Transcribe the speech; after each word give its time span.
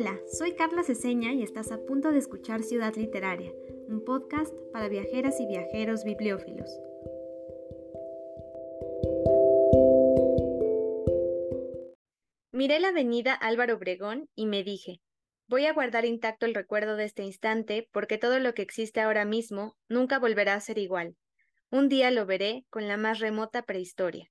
Hola, 0.00 0.16
soy 0.30 0.54
Carla 0.54 0.84
Ceseña 0.84 1.32
y 1.32 1.42
estás 1.42 1.72
a 1.72 1.84
punto 1.84 2.12
de 2.12 2.20
escuchar 2.20 2.62
Ciudad 2.62 2.94
Literaria, 2.94 3.52
un 3.88 4.04
podcast 4.04 4.54
para 4.72 4.88
viajeras 4.88 5.40
y 5.40 5.46
viajeros 5.46 6.04
bibliófilos. 6.04 6.70
Miré 12.52 12.78
la 12.78 12.90
avenida 12.90 13.34
Álvaro 13.34 13.74
Obregón 13.74 14.28
y 14.36 14.46
me 14.46 14.62
dije, 14.62 15.00
voy 15.48 15.66
a 15.66 15.72
guardar 15.72 16.04
intacto 16.04 16.46
el 16.46 16.54
recuerdo 16.54 16.94
de 16.94 17.02
este 17.02 17.24
instante 17.24 17.88
porque 17.90 18.18
todo 18.18 18.38
lo 18.38 18.54
que 18.54 18.62
existe 18.62 19.00
ahora 19.00 19.24
mismo 19.24 19.76
nunca 19.88 20.20
volverá 20.20 20.54
a 20.54 20.60
ser 20.60 20.78
igual. 20.78 21.16
Un 21.72 21.88
día 21.88 22.12
lo 22.12 22.24
veré 22.24 22.64
con 22.70 22.86
la 22.86 22.98
más 22.98 23.18
remota 23.18 23.62
prehistoria. 23.62 24.30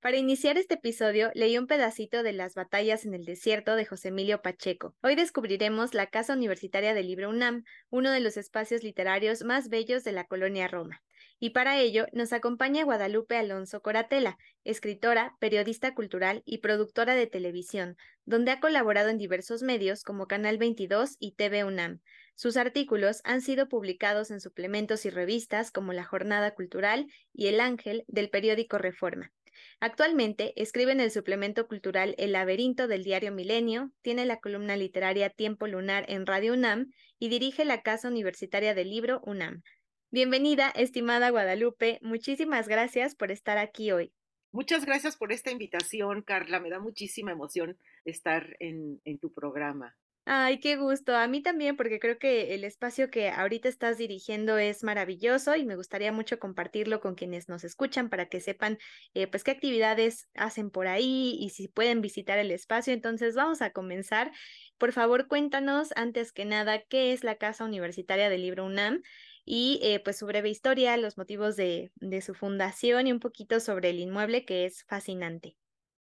Para 0.00 0.18
iniciar 0.18 0.58
este 0.58 0.74
episodio, 0.74 1.30
leí 1.34 1.56
un 1.56 1.66
pedacito 1.66 2.22
de 2.22 2.32
Las 2.32 2.54
batallas 2.54 3.06
en 3.06 3.14
el 3.14 3.24
desierto 3.24 3.74
de 3.76 3.86
José 3.86 4.08
Emilio 4.08 4.42
Pacheco. 4.42 4.94
Hoy 5.02 5.16
descubriremos 5.16 5.94
la 5.94 6.06
Casa 6.08 6.34
Universitaria 6.34 6.92
del 6.92 7.08
Libro 7.08 7.30
UNAM, 7.30 7.64
uno 7.88 8.10
de 8.10 8.20
los 8.20 8.36
espacios 8.36 8.82
literarios 8.82 9.42
más 9.42 9.68
bellos 9.68 10.04
de 10.04 10.12
la 10.12 10.24
colonia 10.24 10.68
Roma. 10.68 11.02
Y 11.40 11.50
para 11.50 11.80
ello 11.80 12.06
nos 12.12 12.32
acompaña 12.34 12.84
Guadalupe 12.84 13.36
Alonso 13.36 13.80
Coratela, 13.80 14.36
escritora, 14.64 15.34
periodista 15.40 15.94
cultural 15.94 16.42
y 16.44 16.58
productora 16.58 17.14
de 17.14 17.26
televisión, 17.26 17.96
donde 18.26 18.52
ha 18.52 18.60
colaborado 18.60 19.08
en 19.08 19.18
diversos 19.18 19.62
medios 19.62 20.04
como 20.04 20.26
Canal 20.26 20.58
22 20.58 21.16
y 21.18 21.32
TV 21.32 21.64
UNAM. 21.64 22.00
Sus 22.34 22.58
artículos 22.58 23.22
han 23.24 23.40
sido 23.40 23.68
publicados 23.68 24.30
en 24.30 24.40
suplementos 24.40 25.06
y 25.06 25.10
revistas 25.10 25.72
como 25.72 25.94
La 25.94 26.04
Jornada 26.04 26.54
Cultural 26.54 27.06
y 27.32 27.46
El 27.46 27.60
Ángel 27.60 28.04
del 28.08 28.28
periódico 28.28 28.76
Reforma. 28.76 29.32
Actualmente 29.80 30.52
escribe 30.56 30.92
en 30.92 31.00
el 31.00 31.10
suplemento 31.10 31.66
cultural 31.66 32.14
El 32.18 32.32
laberinto 32.32 32.88
del 32.88 33.04
diario 33.04 33.32
Milenio, 33.32 33.92
tiene 34.02 34.24
la 34.24 34.38
columna 34.38 34.76
literaria 34.76 35.30
Tiempo 35.30 35.66
Lunar 35.66 36.04
en 36.08 36.26
Radio 36.26 36.52
UNAM 36.52 36.90
y 37.18 37.28
dirige 37.28 37.64
la 37.64 37.82
Casa 37.82 38.08
Universitaria 38.08 38.74
del 38.74 38.90
Libro 38.90 39.20
UNAM. 39.24 39.62
Bienvenida, 40.10 40.70
estimada 40.70 41.30
Guadalupe. 41.30 41.98
Muchísimas 42.02 42.68
gracias 42.68 43.14
por 43.14 43.30
estar 43.30 43.58
aquí 43.58 43.92
hoy. 43.92 44.12
Muchas 44.52 44.86
gracias 44.86 45.16
por 45.16 45.32
esta 45.32 45.50
invitación, 45.50 46.22
Carla. 46.22 46.60
Me 46.60 46.70
da 46.70 46.78
muchísima 46.78 47.32
emoción 47.32 47.76
estar 48.04 48.56
en, 48.60 49.00
en 49.04 49.18
tu 49.18 49.32
programa. 49.34 49.94
Ay, 50.28 50.58
qué 50.58 50.74
gusto. 50.76 51.14
A 51.14 51.28
mí 51.28 51.40
también, 51.40 51.76
porque 51.76 52.00
creo 52.00 52.18
que 52.18 52.54
el 52.54 52.64
espacio 52.64 53.10
que 53.10 53.28
ahorita 53.30 53.68
estás 53.68 53.96
dirigiendo 53.96 54.58
es 54.58 54.82
maravilloso 54.82 55.54
y 55.54 55.64
me 55.64 55.76
gustaría 55.76 56.10
mucho 56.10 56.40
compartirlo 56.40 57.00
con 57.00 57.14
quienes 57.14 57.48
nos 57.48 57.62
escuchan 57.62 58.10
para 58.10 58.28
que 58.28 58.40
sepan, 58.40 58.78
eh, 59.14 59.28
pues, 59.28 59.44
qué 59.44 59.52
actividades 59.52 60.28
hacen 60.34 60.70
por 60.72 60.88
ahí 60.88 61.36
y 61.38 61.50
si 61.50 61.68
pueden 61.68 62.00
visitar 62.00 62.38
el 62.40 62.50
espacio. 62.50 62.92
Entonces, 62.92 63.36
vamos 63.36 63.62
a 63.62 63.70
comenzar. 63.70 64.32
Por 64.78 64.90
favor, 64.92 65.28
cuéntanos, 65.28 65.90
antes 65.94 66.32
que 66.32 66.44
nada, 66.44 66.82
qué 66.82 67.12
es 67.12 67.22
la 67.22 67.36
Casa 67.36 67.64
Universitaria 67.64 68.28
del 68.28 68.42
Libro 68.42 68.64
UNAM 68.64 69.02
y, 69.44 69.78
eh, 69.82 70.00
pues, 70.00 70.18
su 70.18 70.26
breve 70.26 70.48
historia, 70.50 70.96
los 70.96 71.16
motivos 71.16 71.54
de, 71.54 71.92
de 71.94 72.20
su 72.20 72.34
fundación 72.34 73.06
y 73.06 73.12
un 73.12 73.20
poquito 73.20 73.60
sobre 73.60 73.90
el 73.90 74.00
inmueble 74.00 74.44
que 74.44 74.64
es 74.66 74.82
fascinante. 74.88 75.56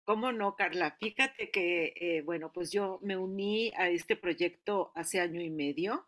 ¿Cómo 0.10 0.32
no, 0.32 0.56
Carla? 0.56 0.98
Fíjate 1.00 1.52
que, 1.52 1.94
eh, 1.96 2.24
bueno, 2.24 2.52
pues 2.52 2.72
yo 2.72 2.98
me 3.04 3.16
uní 3.16 3.72
a 3.78 3.90
este 3.92 4.16
proyecto 4.16 4.92
hace 4.96 5.20
año 5.20 5.40
y 5.40 5.52
medio, 5.52 6.08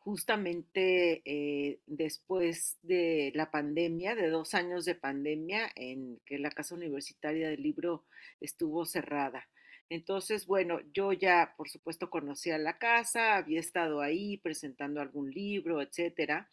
justamente 0.00 1.22
eh, 1.24 1.80
después 1.86 2.76
de 2.82 3.32
la 3.34 3.50
pandemia, 3.50 4.14
de 4.14 4.28
dos 4.28 4.52
años 4.52 4.84
de 4.84 4.96
pandemia, 4.96 5.72
en 5.76 6.20
que 6.26 6.38
la 6.38 6.50
Casa 6.50 6.74
Universitaria 6.74 7.48
del 7.48 7.62
Libro 7.62 8.04
estuvo 8.38 8.84
cerrada. 8.84 9.48
Entonces, 9.88 10.46
bueno, 10.46 10.80
yo 10.92 11.14
ya, 11.14 11.54
por 11.56 11.70
supuesto, 11.70 12.10
conocía 12.10 12.58
la 12.58 12.76
casa, 12.76 13.36
había 13.36 13.60
estado 13.60 14.02
ahí 14.02 14.36
presentando 14.36 15.00
algún 15.00 15.30
libro, 15.30 15.80
etcétera 15.80 16.50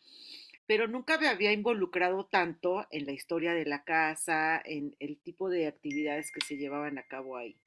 pero 0.69 0.87
nunca 0.87 1.17
me 1.17 1.27
había 1.27 1.51
involucrado 1.51 2.27
tanto 2.27 2.85
en 2.91 3.07
la 3.07 3.11
historia 3.11 3.55
de 3.55 3.65
la 3.65 3.83
casa, 3.83 4.61
en 4.63 4.95
el 4.99 5.17
tipo 5.17 5.49
de 5.49 5.65
actividades 5.65 6.31
que 6.31 6.45
se 6.45 6.57
llevaban 6.57 6.99
a 6.99 7.07
cabo 7.07 7.37
ahí. 7.37 7.57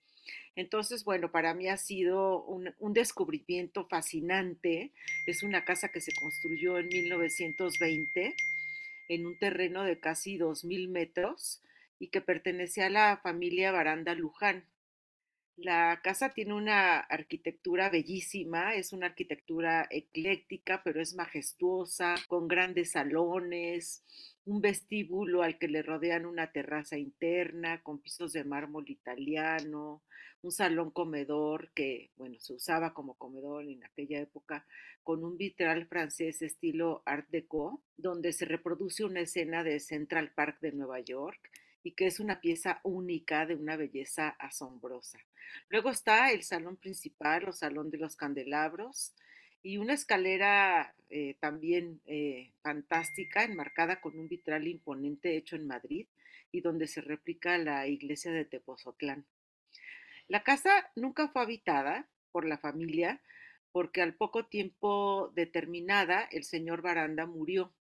Entonces, 0.55 1.03
bueno, 1.03 1.33
para 1.33 1.53
mí 1.53 1.67
ha 1.67 1.79
sido 1.79 2.45
un, 2.45 2.73
descubrimiento 2.93 3.89
fascinante. 3.89 4.93
Es 5.27 5.43
una 5.43 5.65
casa 5.65 5.89
que 5.89 6.01
se 6.01 6.13
construyó 6.13 6.79
en 6.79 6.87
1920 6.87 8.37
en 9.09 9.27
un 9.27 9.37
terreno 9.37 9.83
de 9.83 9.99
casi 9.99 10.39
2.000 10.39 10.89
metros 10.89 11.61
y 11.99 12.07
que 12.07 12.21
pertenece 12.21 12.84
a 12.84 12.89
la 12.89 13.17
familia 13.21 13.73
Baranda 13.73 14.15
Luján. 14.15 14.65
La 15.57 16.01
casa 16.03 16.31
tiene 16.31 16.55
una 16.55 16.99
arquitectura 16.99 17.91
bellísima, 17.91 18.75
es 18.75 18.93
una 18.93 19.07
arquitectura 19.07 19.87
ecléctica, 19.91 20.83
pero 20.83 21.01
es 21.01 21.15
majestuosa, 21.15 22.15
con 22.27 22.49
grandes 22.49 22.93
salones, 22.93 24.03
un 24.47 24.63
vestíbulo 24.63 25.43
al 25.43 25.59
que 25.59 25.69
le 25.69 25.83
rodean 25.83 26.25
una 26.25 26.51
terraza 26.53 26.97
interna 26.97 27.83
con 27.83 28.01
pisos 28.01 28.33
de 28.33 28.45
mármol 28.45 28.89
italiano, 28.89 30.03
un 30.41 30.53
salón 30.53 30.91
comedor 30.91 31.71
que, 31.75 32.11
bueno, 32.17 32.37
se 32.41 32.55
usaba 32.55 32.95
como 32.95 33.15
comedor 33.15 33.65
en 33.69 33.84
aquella 33.84 34.21
época, 34.21 34.67
con 35.03 35.23
un 35.23 35.37
vitral 35.37 35.87
francés 35.87 36.41
estilo 36.41 37.03
Art 37.05 37.29
Deco, 37.29 37.83
donde 37.97 38.33
se 38.33 38.47
reproduce 38.47 39.05
una 39.05 39.21
escena 39.21 39.63
de 39.63 39.81
Central 39.81 40.33
Park 40.34 40.61
de 40.61 40.73
Nueva 40.73 40.99
York 41.01 41.51
y 41.82 41.93
que 41.93 42.06
es 42.06 42.20
una 42.20 42.41
pieza 42.41 42.81
única 42.84 43.47
de 43.47 43.54
una 43.54 43.76
belleza 43.76 44.28
asombrosa. 44.38 45.19
Luego 45.69 45.91
está 45.91 46.31
el 46.31 46.43
salón 46.43 46.76
principal 46.76 47.48
o 47.48 47.53
salón 47.53 47.91
de 47.91 47.98
los 47.98 48.16
candelabros 48.16 49.15
y 49.62 49.78
una 49.78 49.94
escalera 49.94 50.94
eh, 51.10 51.37
también 51.41 52.00
eh, 52.06 52.53
fantástica, 52.62 53.44
enmarcada 53.44 54.00
con 54.00 54.19
un 54.19 54.28
vitral 54.28 54.66
imponente 54.66 55.37
hecho 55.37 55.56
en 55.56 55.66
Madrid 55.66 56.06
y 56.50 56.60
donde 56.60 56.87
se 56.87 57.00
replica 57.00 57.59
la 57.59 57.87
iglesia 57.87 58.32
de 58.32 58.44
Tepozotlán. 58.44 59.25
La 60.28 60.42
casa 60.42 60.91
nunca 60.97 61.28
fue 61.28 61.42
habitada 61.42 62.09
por 62.31 62.47
la 62.47 62.59
familia 62.59 63.21
porque 63.72 64.03
al 64.03 64.15
poco 64.15 64.47
tiempo 64.47 65.32
determinada 65.34 66.22
el 66.31 66.44
señor 66.44 66.82
Baranda 66.82 67.26
murió 67.26 67.72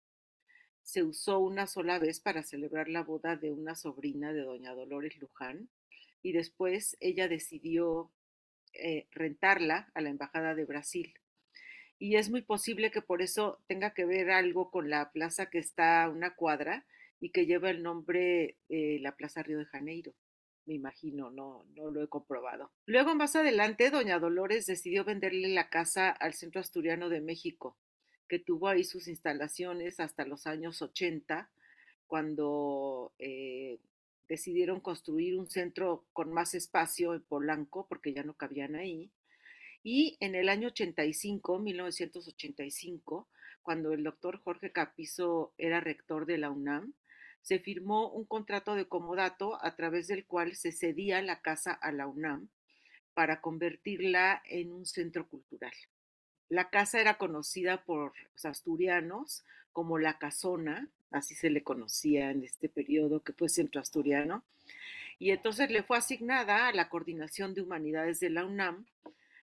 se 0.84 1.04
usó 1.04 1.40
una 1.40 1.68
sola 1.68 2.00
vez 2.00 2.20
para 2.20 2.44
celebrar 2.44 2.90
la 2.90 3.04
boda 3.04 3.36
de 3.36 3.52
una 3.52 3.76
sobrina 3.76 4.34
de 4.34 4.42
doña 4.42 4.74
Dolores 4.74 5.18
Luján 5.20 5.70
y 6.22 6.34
después 6.34 6.98
ella 7.00 7.28
decidió 7.28 8.12
eh, 8.74 9.08
rentarla 9.12 9.92
a 9.94 10.02
la 10.02 10.10
Embajada 10.10 10.56
de 10.56 10.66
Brasil. 10.66 11.14
Y 12.00 12.16
es 12.16 12.30
muy 12.30 12.42
posible 12.42 12.90
que 12.90 13.02
por 13.02 13.22
eso 13.22 13.60
tenga 13.68 13.94
que 13.94 14.06
ver 14.06 14.32
algo 14.32 14.72
con 14.72 14.90
la 14.90 15.12
plaza 15.12 15.50
que 15.50 15.60
está 15.60 16.04
a 16.04 16.10
una 16.10 16.36
cuadra 16.36 16.86
y 17.20 17.30
que 17.30 17.46
lleva 17.46 17.70
el 17.70 17.84
nombre 17.84 18.58
de 18.70 18.98
la 19.02 19.16
Plaza 19.16 19.44
Río 19.44 19.60
de 19.60 19.66
Janeiro. 19.66 20.14
Me 20.66 20.74
imagino, 20.74 21.30
no, 21.30 21.66
no 21.76 21.92
lo 21.92 22.04
he 22.04 22.08
comprobado. 22.08 22.72
Luego, 22.86 23.14
más 23.14 23.36
adelante, 23.36 23.92
doña 23.92 24.20
Dolores 24.20 24.66
decidió 24.66 25.04
venderle 25.04 25.50
la 25.50 25.70
casa 25.70 26.10
al 26.10 26.34
Centro 26.34 26.62
Asturiano 26.62 27.10
de 27.10 27.22
México 27.22 27.78
que 28.28 28.40
tuvo 28.40 28.68
ahí 28.68 28.84
sus 28.84 29.08
instalaciones 29.08 30.00
hasta 30.00 30.26
los 30.26 30.48
años 30.48 30.82
80, 30.82 31.50
cuando 32.08 33.14
eh, 33.20 33.80
decidieron 34.28 34.80
construir 34.80 35.38
un 35.38 35.50
centro 35.50 36.06
con 36.14 36.32
más 36.32 36.54
espacio 36.54 37.14
en 37.14 37.22
Polanco, 37.22 37.86
porque 37.88 38.14
ya 38.14 38.24
no 38.24 38.34
cabían 38.34 38.76
ahí. 38.76 39.12
Y 39.84 40.18
en 40.20 40.36
el 40.36 40.50
año 40.50 40.68
85, 40.70 41.60
1985, 41.60 43.28
cuando 43.62 43.94
el 43.94 44.04
doctor 44.04 44.40
Jorge 44.40 44.72
Capizo 44.72 45.54
era 45.58 45.80
rector 45.80 46.26
de 46.26 46.38
la 46.38 46.52
UNAM, 46.52 46.94
se 47.42 47.60
firmó 47.60 48.12
un 48.12 48.26
contrato 48.26 48.76
de 48.76 48.88
comodato 48.88 49.64
a 49.64 49.76
través 49.76 50.08
del 50.08 50.26
cual 50.26 50.56
se 50.56 50.72
cedía 50.72 51.22
la 51.22 51.42
casa 51.42 51.74
a 51.74 51.92
la 51.92 52.08
UNAM 52.08 52.50
para 53.14 53.42
convertirla 53.42 54.42
en 54.46 54.72
un 54.72 54.86
centro 54.86 55.28
cultural. 55.28 55.74
La 56.52 56.70
casa 56.70 57.00
era 57.00 57.18
conocida 57.18 57.82
por 57.86 58.12
los 58.34 58.44
asturianos 58.44 59.46
como 59.72 59.98
la 59.98 60.18
casona, 60.18 60.90
así 61.10 61.34
se 61.34 61.50
le 61.50 61.64
conocía 61.64 62.30
en 62.30 62.44
este 62.44 62.68
periodo 62.68 63.24
que 63.24 63.32
fue 63.32 63.48
centro 63.48 63.80
asturiano, 63.80 64.44
y 65.18 65.32
entonces 65.32 65.72
le 65.72 65.82
fue 65.82 65.98
asignada 65.98 66.68
a 66.68 66.74
la 66.74 66.90
coordinación 66.90 67.54
de 67.54 67.62
humanidades 67.62 68.20
de 68.20 68.32
la 68.32 68.44
UNAM 68.44 68.86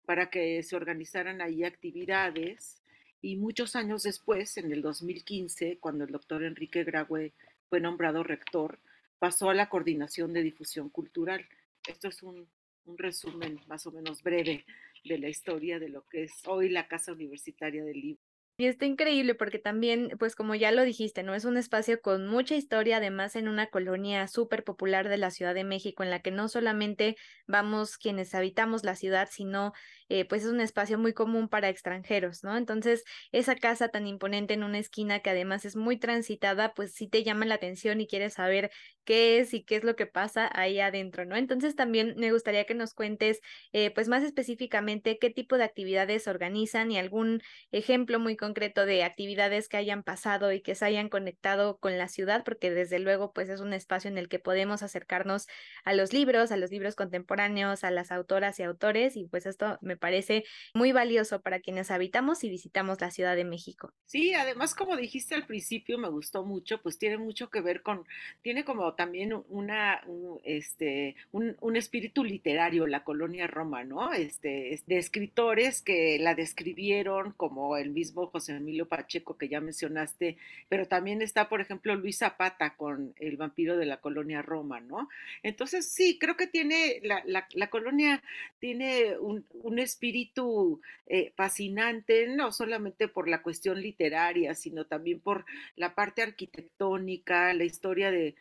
para 0.08 0.32
que 0.32 0.64
se 0.64 0.76
organizaran 0.76 1.42
ahí 1.42 1.64
actividades 1.64 2.82
y 3.22 3.36
muchos 3.36 3.76
años 3.76 4.02
después, 4.02 4.58
en 4.58 4.72
el 4.72 4.82
2015, 4.82 5.78
cuando 5.78 6.06
el 6.06 6.12
doctor 6.12 6.44
Enrique 6.44 6.84
Graue 6.84 7.34
fue 7.70 7.80
nombrado 7.80 8.24
rector, 8.24 8.80
pasó 9.20 9.52
a 9.52 9.54
la 9.54 9.70
coordinación 9.70 10.34
de 10.34 10.42
difusión 10.42 10.90
cultural. 10.90 11.46
Esto 11.88 12.08
es 12.08 12.24
un, 12.24 12.48
un 12.86 12.98
resumen 12.98 13.60
más 13.68 13.86
o 13.86 13.92
menos 13.92 14.24
breve 14.24 14.66
de 15.06 15.20
la 15.20 15.30
historia 15.30 15.80
de 15.80 15.90
lo 15.90 16.04
que 16.10 16.24
es 16.24 16.32
hoy 16.46 16.70
la 16.70 16.88
Casa 16.88 17.14
Universitaria 17.14 17.84
del 17.84 18.00
Libro. 18.00 18.22
Y 18.58 18.68
está 18.68 18.86
increíble 18.86 19.36
porque 19.36 19.60
también, 19.60 20.12
pues 20.18 20.34
como 20.34 20.56
ya 20.56 20.72
lo 20.72 20.84
dijiste, 20.84 21.24
¿no? 21.24 21.36
Es 21.36 21.44
un 21.44 21.58
espacio 21.58 22.00
con 22.02 22.28
mucha 22.28 22.56
historia, 22.56 22.98
además 22.98 23.36
en 23.36 23.50
una 23.50 23.68
colonia 23.68 24.30
súper 24.30 24.64
popular 24.64 25.10
de 25.10 25.18
la 25.18 25.30
Ciudad 25.30 25.54
de 25.54 25.66
México, 25.66 26.04
en 26.04 26.10
la 26.10 26.22
que 26.22 26.32
no 26.32 26.48
solamente 26.48 27.18
vamos 27.48 27.98
quienes 27.98 28.34
habitamos 28.34 28.86
la 28.86 28.96
ciudad, 28.96 29.28
sino 29.30 29.74
eh, 30.10 30.26
pues 30.26 30.44
es 30.44 30.50
un 30.50 30.62
espacio 30.62 30.98
muy 30.98 31.14
común 31.14 31.50
para 31.50 31.70
extranjeros, 31.70 32.44
¿no? 32.44 32.58
Entonces, 32.58 33.04
esa 33.32 33.56
casa 33.56 33.90
tan 33.90 34.08
imponente 34.08 34.54
en 34.54 34.64
una 34.64 34.80
esquina 34.80 35.20
que 35.20 35.30
además 35.30 35.66
es 35.66 35.76
muy 35.76 35.98
transitada, 35.98 36.74
pues 36.74 36.94
sí 36.94 37.08
te 37.08 37.24
llama 37.24 37.46
la 37.46 37.56
atención 37.56 38.02
y 38.02 38.08
quieres 38.08 38.34
saber 38.34 38.72
qué 39.04 39.40
es 39.40 39.54
y 39.54 39.64
qué 39.64 39.76
es 39.78 39.84
lo 39.84 39.96
que 39.96 40.08
pasa 40.08 40.50
ahí 40.54 40.80
adentro, 40.80 41.26
¿no? 41.26 41.36
Entonces, 41.36 41.76
también 41.76 42.16
me 42.18 42.32
gustaría 42.32 42.66
que 42.66 42.74
nos 42.76 42.94
cuentes, 42.94 43.40
eh, 43.72 43.92
pues 43.92 44.08
más 44.08 44.24
específicamente, 44.24 45.18
qué 45.20 45.30
tipo 45.30 45.58
de 45.58 45.64
actividades 45.64 46.28
organizan 46.28 46.92
y 46.92 46.98
algún 46.98 47.42
ejemplo 47.72 48.20
muy 48.20 48.36
concreto 48.36 48.86
de 48.86 49.04
actividades 49.04 49.68
que 49.70 49.78
hayan 49.78 50.04
pasado 50.04 50.52
y 50.52 50.62
que 50.62 50.76
se 50.76 50.86
hayan 50.86 51.10
conectado 51.10 51.78
con 51.80 51.98
la 51.98 52.08
ciudad, 52.08 52.44
porque 52.44 52.72
desde 52.72 53.00
luego, 53.00 53.32
pues 53.34 53.50
es 53.50 53.62
un 53.62 53.74
espacio 53.74 54.10
en 54.10 54.18
el 54.18 54.28
que 54.30 54.40
podemos 54.40 54.84
acercarnos 54.84 55.48
a 55.84 55.94
los 55.94 56.14
libros, 56.14 56.52
a 56.52 56.58
los 56.58 56.72
libros 56.72 56.96
contemporáneos, 56.96 57.84
a 57.84 57.92
las 57.92 58.12
autoras 58.12 58.60
y 58.60 58.64
autores, 58.64 59.16
y 59.18 59.28
pues 59.28 59.46
esto 59.46 59.78
me 59.82 59.95
parece 59.98 60.46
muy 60.74 60.92
valioso 60.92 61.42
para 61.42 61.60
quienes 61.60 61.92
habitamos 61.92 62.44
y 62.44 62.50
visitamos 62.50 63.02
la 63.02 63.12
Ciudad 63.12 63.36
de 63.36 63.46
México. 63.46 63.94
Sí, 64.06 64.34
además, 64.34 64.76
como 64.76 64.96
dijiste 64.96 65.36
al 65.36 65.46
principio, 65.46 65.98
me 65.98 66.10
gustó 66.10 66.44
mucho, 66.44 66.82
pues 66.82 66.98
tiene 66.98 67.18
mucho 67.18 67.50
que 67.50 67.62
ver 67.62 67.82
con, 67.82 68.06
tiene 68.42 68.64
como 68.64 68.94
también 68.94 69.34
una, 69.50 70.02
un, 70.08 70.40
este, 70.44 71.16
un, 71.32 71.56
un 71.62 71.76
espíritu 71.76 72.24
literario, 72.24 72.88
la 72.88 73.04
colonia 73.04 73.48
Roma, 73.48 73.84
¿no? 73.84 74.14
Este, 74.14 74.80
de 74.86 74.98
escritores 74.98 75.82
que 75.82 76.18
la 76.20 76.36
describieron 76.36 77.34
como 77.34 77.78
el 77.78 77.90
mismo 77.92 78.28
José 78.28 78.56
Emilio 78.56 78.88
Pacheco 78.88 79.38
que 79.38 79.50
ya 79.50 79.62
mencionaste, 79.62 80.38
pero 80.70 80.88
también 80.88 81.22
está, 81.22 81.50
por 81.50 81.62
ejemplo, 81.62 81.96
Luis 81.96 82.20
Zapata 82.20 82.76
con 82.76 83.14
El 83.20 83.38
vampiro 83.38 83.78
de 83.78 83.86
la 83.86 83.98
colonia 83.98 84.42
Roma, 84.42 84.80
¿no? 84.80 85.10
Entonces, 85.44 85.90
sí, 85.90 86.18
creo 86.20 86.38
que 86.38 86.48
tiene, 86.48 87.00
la, 87.04 87.24
la, 87.26 87.48
la 87.54 87.70
colonia 87.70 88.22
tiene 88.60 89.18
un, 89.18 89.46
un 89.54 89.80
espíritu 89.86 90.82
eh, 91.08 91.32
fascinante, 91.36 92.28
no 92.28 92.52
solamente 92.52 93.08
por 93.08 93.30
la 93.30 93.42
cuestión 93.42 93.82
literaria, 93.82 94.54
sino 94.56 94.86
también 94.86 95.20
por 95.20 95.46
la 95.76 95.96
parte 95.96 96.22
arquitectónica, 96.22 97.54
la 97.54 97.64
historia 97.64 98.12
de, 98.12 98.36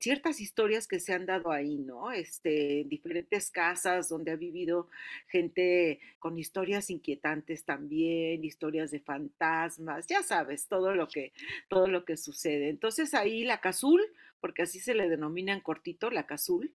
ciertas 0.00 0.40
historias 0.40 0.88
que 0.88 0.98
se 0.98 1.12
han 1.12 1.26
dado 1.26 1.52
ahí, 1.52 1.76
¿no? 1.76 2.10
Este, 2.10 2.84
diferentes 2.88 3.50
casas 3.50 4.08
donde 4.08 4.32
ha 4.32 4.36
vivido 4.36 4.88
gente 5.28 6.00
con 6.18 6.38
historias 6.38 6.90
inquietantes 6.90 7.64
también, 7.64 8.42
historias 8.42 8.90
de 8.90 9.00
fantasmas, 9.00 10.06
ya 10.06 10.22
sabes, 10.22 10.66
todo 10.66 10.94
lo 10.94 11.06
que, 11.06 11.32
todo 11.68 11.86
lo 11.86 12.04
que 12.04 12.16
sucede. 12.16 12.70
Entonces 12.70 13.12
ahí 13.14 13.44
la 13.44 13.60
Cazul, 13.60 14.00
porque 14.40 14.62
así 14.62 14.80
se 14.80 14.94
le 14.94 15.08
denomina 15.08 15.52
en 15.52 15.60
cortito, 15.60 16.10
la 16.10 16.26
Cazul, 16.26 16.74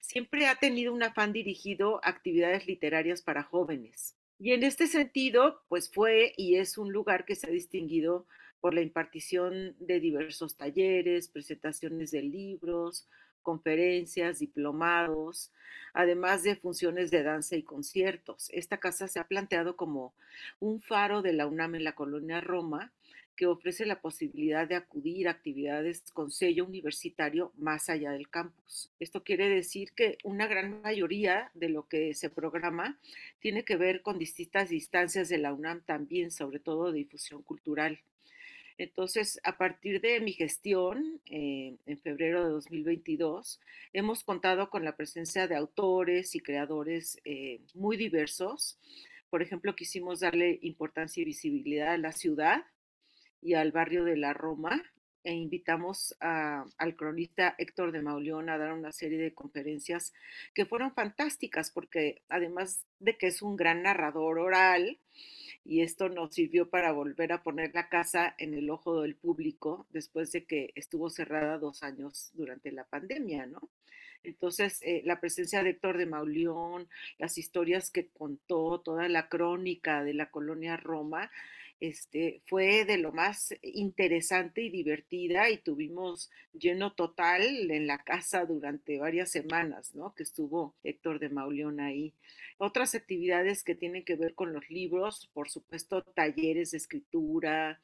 siempre 0.00 0.46
ha 0.46 0.56
tenido 0.56 0.92
un 0.92 1.02
afán 1.02 1.32
dirigido 1.32 2.00
a 2.04 2.10
actividades 2.10 2.66
literarias 2.66 3.22
para 3.22 3.42
jóvenes. 3.42 4.16
Y 4.38 4.52
en 4.52 4.62
este 4.62 4.86
sentido, 4.86 5.62
pues 5.68 5.90
fue 5.90 6.32
y 6.36 6.56
es 6.56 6.78
un 6.78 6.92
lugar 6.92 7.24
que 7.24 7.34
se 7.34 7.46
ha 7.46 7.50
distinguido 7.50 8.26
por 8.60 8.74
la 8.74 8.82
impartición 8.82 9.74
de 9.78 10.00
diversos 10.00 10.56
talleres, 10.56 11.28
presentaciones 11.28 12.10
de 12.10 12.22
libros, 12.22 13.08
conferencias, 13.42 14.38
diplomados, 14.38 15.50
además 15.92 16.42
de 16.42 16.56
funciones 16.56 17.10
de 17.10 17.22
danza 17.22 17.56
y 17.56 17.62
conciertos. 17.62 18.48
Esta 18.50 18.78
casa 18.78 19.08
se 19.08 19.18
ha 19.18 19.28
planteado 19.28 19.76
como 19.76 20.14
un 20.58 20.80
faro 20.80 21.22
de 21.22 21.32
la 21.32 21.46
UNAM 21.46 21.74
en 21.76 21.84
la 21.84 21.94
colonia 21.94 22.40
Roma, 22.40 22.92
que 23.36 23.46
ofrece 23.46 23.86
la 23.86 24.00
posibilidad 24.00 24.68
de 24.68 24.74
acudir 24.74 25.28
a 25.28 25.32
actividades 25.32 26.02
con 26.12 26.30
sello 26.30 26.64
universitario 26.64 27.52
más 27.56 27.88
allá 27.88 28.12
del 28.12 28.28
campus. 28.28 28.90
Esto 29.00 29.24
quiere 29.24 29.48
decir 29.48 29.92
que 29.92 30.18
una 30.24 30.46
gran 30.46 30.82
mayoría 30.82 31.50
de 31.54 31.68
lo 31.68 31.88
que 31.88 32.14
se 32.14 32.30
programa 32.30 32.98
tiene 33.40 33.64
que 33.64 33.76
ver 33.76 34.02
con 34.02 34.18
distintas 34.18 34.68
distancias 34.68 35.28
de 35.28 35.38
la 35.38 35.52
UNAM 35.52 35.82
también, 35.84 36.30
sobre 36.30 36.58
todo 36.58 36.92
de 36.92 36.98
difusión 36.98 37.42
cultural. 37.42 38.00
Entonces, 38.80 39.38
a 39.44 39.58
partir 39.58 40.00
de 40.00 40.20
mi 40.20 40.32
gestión, 40.32 41.20
eh, 41.26 41.76
en 41.84 41.98
febrero 41.98 42.42
de 42.42 42.50
2022, 42.50 43.60
hemos 43.92 44.24
contado 44.24 44.70
con 44.70 44.86
la 44.86 44.96
presencia 44.96 45.46
de 45.46 45.54
autores 45.54 46.34
y 46.34 46.40
creadores 46.40 47.20
eh, 47.26 47.60
muy 47.74 47.98
diversos. 47.98 48.78
Por 49.28 49.42
ejemplo, 49.42 49.76
quisimos 49.76 50.20
darle 50.20 50.58
importancia 50.62 51.20
y 51.20 51.26
visibilidad 51.26 51.92
a 51.92 51.98
la 51.98 52.12
ciudad 52.12 52.64
y 53.42 53.54
al 53.54 53.72
barrio 53.72 54.04
de 54.04 54.16
la 54.16 54.32
Roma 54.32 54.82
e 55.22 55.34
invitamos 55.34 56.16
al 56.20 56.96
cronista 56.96 57.54
Héctor 57.58 57.92
de 57.92 58.00
Mauleón 58.00 58.48
a 58.48 58.56
dar 58.56 58.72
una 58.72 58.90
serie 58.90 59.18
de 59.18 59.34
conferencias 59.34 60.14
que 60.54 60.64
fueron 60.64 60.94
fantásticas 60.94 61.70
porque 61.70 62.22
además 62.28 62.86
de 63.00 63.18
que 63.18 63.26
es 63.26 63.42
un 63.42 63.56
gran 63.56 63.82
narrador 63.82 64.38
oral, 64.38 64.98
y 65.64 65.82
esto 65.82 66.08
nos 66.08 66.34
sirvió 66.34 66.70
para 66.70 66.92
volver 66.92 67.32
a 67.32 67.42
poner 67.42 67.72
la 67.74 67.88
casa 67.88 68.34
en 68.38 68.54
el 68.54 68.70
ojo 68.70 69.02
del 69.02 69.14
público 69.14 69.86
después 69.90 70.32
de 70.32 70.44
que 70.44 70.72
estuvo 70.74 71.10
cerrada 71.10 71.58
dos 71.58 71.82
años 71.82 72.30
durante 72.34 72.72
la 72.72 72.84
pandemia, 72.84 73.46
¿no? 73.46 73.68
Entonces, 74.22 74.80
eh, 74.82 75.02
la 75.04 75.20
presencia 75.20 75.62
de 75.62 75.70
Héctor 75.70 75.96
de 75.96 76.06
Mauleón, 76.06 76.88
las 77.18 77.38
historias 77.38 77.90
que 77.90 78.08
contó, 78.08 78.80
toda 78.80 79.08
la 79.08 79.28
crónica 79.28 80.04
de 80.04 80.14
la 80.14 80.30
colonia 80.30 80.76
Roma, 80.76 81.30
este, 81.80 82.42
fue 82.46 82.84
de 82.84 82.98
lo 82.98 83.10
más 83.10 83.54
interesante 83.62 84.60
y 84.62 84.68
divertida 84.68 85.48
y 85.48 85.56
tuvimos 85.56 86.30
lleno 86.52 86.92
total 86.92 87.70
en 87.70 87.86
la 87.86 88.04
casa 88.04 88.44
durante 88.44 88.98
varias 88.98 89.30
semanas, 89.30 89.94
¿no? 89.94 90.14
Que 90.14 90.22
estuvo 90.22 90.74
Héctor 90.84 91.18
de 91.18 91.30
Mauleón 91.30 91.80
ahí. 91.80 92.12
Otras 92.58 92.94
actividades 92.94 93.64
que 93.64 93.74
tienen 93.74 94.04
que 94.04 94.16
ver 94.16 94.34
con 94.34 94.52
los 94.52 94.68
libros, 94.68 95.30
por 95.32 95.48
supuesto, 95.48 96.02
talleres 96.02 96.72
de 96.72 96.76
escritura, 96.76 97.80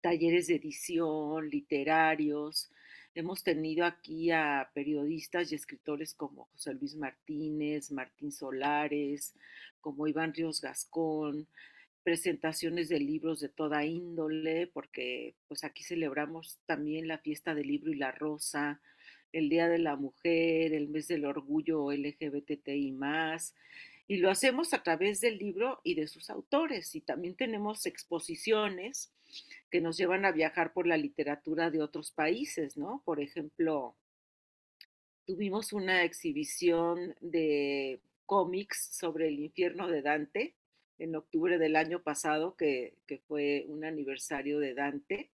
talleres 0.00 0.46
de 0.46 0.56
edición, 0.56 1.50
literarios. 1.50 2.70
Hemos 3.14 3.44
tenido 3.44 3.84
aquí 3.84 4.30
a 4.30 4.70
periodistas 4.72 5.52
y 5.52 5.54
escritores 5.54 6.14
como 6.14 6.46
José 6.52 6.72
Luis 6.72 6.96
Martínez, 6.96 7.92
Martín 7.92 8.32
Solares, 8.32 9.34
como 9.82 10.06
Iván 10.08 10.32
Ríos 10.32 10.62
Gascón, 10.62 11.46
presentaciones 12.04 12.88
de 12.88 13.00
libros 13.00 13.40
de 13.40 13.48
toda 13.48 13.84
índole, 13.84 14.68
porque 14.68 15.34
pues 15.48 15.64
aquí 15.64 15.82
celebramos 15.82 16.60
también 16.66 17.08
la 17.08 17.18
fiesta 17.18 17.54
del 17.54 17.68
libro 17.68 17.90
y 17.90 17.96
la 17.96 18.12
rosa, 18.12 18.80
el 19.32 19.48
Día 19.48 19.68
de 19.68 19.78
la 19.78 19.96
Mujer, 19.96 20.74
el 20.74 20.88
mes 20.88 21.08
del 21.08 21.24
orgullo 21.24 21.90
LGBTI 21.90 22.92
más, 22.92 23.54
y 24.06 24.18
lo 24.18 24.30
hacemos 24.30 24.74
a 24.74 24.82
través 24.82 25.20
del 25.20 25.38
libro 25.38 25.80
y 25.82 25.94
de 25.94 26.06
sus 26.06 26.28
autores. 26.28 26.94
Y 26.94 27.00
también 27.00 27.34
tenemos 27.34 27.86
exposiciones 27.86 29.10
que 29.70 29.80
nos 29.80 29.96
llevan 29.96 30.26
a 30.26 30.32
viajar 30.32 30.72
por 30.74 30.86
la 30.86 30.98
literatura 30.98 31.70
de 31.70 31.80
otros 31.80 32.12
países, 32.12 32.76
¿no? 32.76 33.02
Por 33.06 33.20
ejemplo, 33.20 33.96
tuvimos 35.24 35.72
una 35.72 36.04
exhibición 36.04 37.16
de 37.20 38.00
cómics 38.26 38.90
sobre 38.92 39.28
el 39.28 39.40
infierno 39.40 39.88
de 39.88 40.02
Dante 40.02 40.54
en 40.98 41.16
octubre 41.16 41.58
del 41.58 41.76
año 41.76 42.02
pasado, 42.02 42.56
que, 42.56 42.96
fue 43.26 43.64
un 43.68 43.84
aniversario 43.84 44.58
de 44.58 44.74
Dante. 44.74 45.30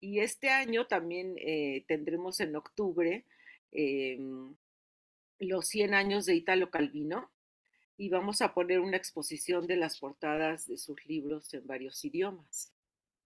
Y 0.00 0.20
este 0.20 0.50
año 0.50 0.86
también 0.86 1.34
eh, 1.38 1.84
tendremos 1.88 2.40
en 2.40 2.54
octubre 2.56 3.24
eh, 3.72 4.18
los 5.40 5.66
100 5.66 5.94
años 5.94 6.26
de 6.26 6.34
Italo 6.34 6.70
Calvino 6.70 7.30
y 7.96 8.08
vamos 8.08 8.40
a 8.42 8.54
poner 8.54 8.80
una 8.80 8.96
exposición 8.96 9.66
de 9.66 9.76
las 9.76 9.98
portadas 9.98 10.66
de 10.68 10.78
sus 10.78 11.04
libros 11.06 11.52
en 11.52 11.66
varios 11.66 12.04
idiomas. 12.04 12.72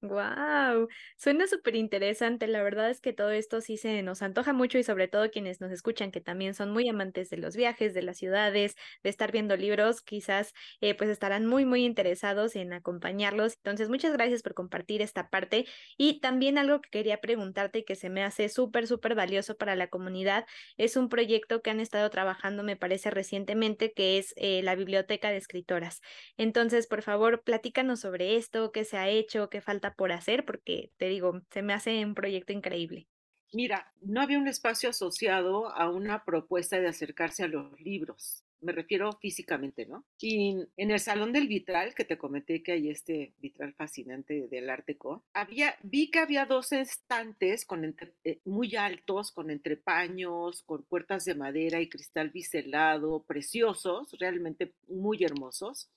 Wow, 0.04 0.88
suena 1.16 1.46
súper 1.46 1.76
interesante. 1.76 2.48
La 2.48 2.60
verdad 2.64 2.90
es 2.90 3.00
que 3.00 3.12
todo 3.12 3.30
esto 3.30 3.60
sí 3.60 3.76
se 3.76 4.02
nos 4.02 4.20
antoja 4.22 4.52
mucho 4.52 4.76
y 4.78 4.82
sobre 4.82 5.06
todo 5.06 5.30
quienes 5.30 5.60
nos 5.60 5.70
escuchan 5.70 6.10
que 6.10 6.20
también 6.20 6.54
son 6.54 6.72
muy 6.72 6.88
amantes 6.88 7.30
de 7.30 7.36
los 7.36 7.54
viajes, 7.54 7.94
de 7.94 8.02
las 8.02 8.16
ciudades, 8.18 8.74
de 9.04 9.10
estar 9.10 9.30
viendo 9.30 9.56
libros, 9.56 10.00
quizás 10.02 10.54
eh, 10.80 10.96
pues 10.96 11.08
estarán 11.08 11.46
muy 11.46 11.64
muy 11.66 11.84
interesados 11.84 12.56
en 12.56 12.72
acompañarlos. 12.72 13.54
Entonces, 13.58 13.88
muchas 13.90 14.12
gracias 14.12 14.42
por 14.42 14.54
compartir 14.54 15.02
esta 15.02 15.28
parte 15.30 15.66
y 15.96 16.18
también 16.18 16.58
algo 16.58 16.80
que 16.80 16.90
quería 16.90 17.20
preguntarte 17.20 17.78
y 17.80 17.84
que 17.84 17.94
se 17.94 18.10
me 18.10 18.24
hace 18.24 18.48
súper 18.48 18.88
súper 18.88 19.14
valioso 19.14 19.56
para 19.56 19.76
la 19.76 19.86
comunidad 19.86 20.46
es 20.76 20.96
un 20.96 21.08
proyecto 21.10 21.62
que 21.62 21.70
han 21.70 21.78
estado 21.78 22.10
trabajando, 22.10 22.64
me 22.64 22.76
parece 22.76 23.10
recientemente, 23.12 23.92
que 23.92 24.18
es 24.18 24.32
eh, 24.36 24.62
la 24.64 24.74
biblioteca 24.74 25.30
de 25.30 25.36
escritoras. 25.36 26.00
Entonces, 26.36 26.86
por 26.86 27.02
favor, 27.02 27.42
platícanos 27.44 28.00
sobre 28.00 28.36
esto, 28.36 28.72
qué 28.72 28.84
se 28.84 28.96
ha 28.96 29.08
hecho, 29.08 29.48
qué 29.50 29.60
falta 29.60 29.91
por 29.96 30.12
hacer, 30.12 30.44
porque 30.44 30.90
te 30.96 31.08
digo, 31.08 31.42
se 31.50 31.62
me 31.62 31.72
hace 31.72 32.04
un 32.04 32.14
proyecto 32.14 32.52
increíble. 32.52 33.06
Mira, 33.52 33.92
no 34.00 34.22
había 34.22 34.38
un 34.38 34.48
espacio 34.48 34.88
asociado 34.88 35.68
a 35.74 35.90
una 35.90 36.24
propuesta 36.24 36.80
de 36.80 36.88
acercarse 36.88 37.42
a 37.42 37.48
los 37.48 37.78
libros. 37.80 38.44
me 38.62 38.70
refiero 38.70 39.12
físicamente, 39.20 39.86
¿no? 39.86 40.04
Y 40.20 40.56
en 40.76 40.90
el 40.92 41.00
Salón 41.00 41.32
del 41.32 41.48
Vitral, 41.48 41.94
que 41.96 42.04
te 42.04 42.16
comenté 42.16 42.62
que 42.62 42.70
hay 42.70 42.90
este 42.90 43.34
vitral 43.40 43.74
fascinante 43.74 44.46
del 44.46 44.70
Arte 44.70 44.96
Co, 44.96 45.24
había, 45.34 45.74
vi 45.82 46.12
que 46.12 46.20
había 46.20 46.46
dos 46.46 46.70
estantes 46.70 47.66
con 47.66 47.84
eh, 48.22 48.38
muy 48.44 48.76
altos, 48.76 49.32
con 49.32 49.50
entrepaños, 49.50 50.62
con 50.62 50.84
puertas 50.84 51.24
de 51.24 51.34
madera 51.34 51.80
y 51.80 51.88
cristal 51.88 52.30
biselado, 52.30 53.24
preciosos, 53.24 54.12
realmente 54.20 54.72
muy 54.86 55.24
hermosos 55.24 55.90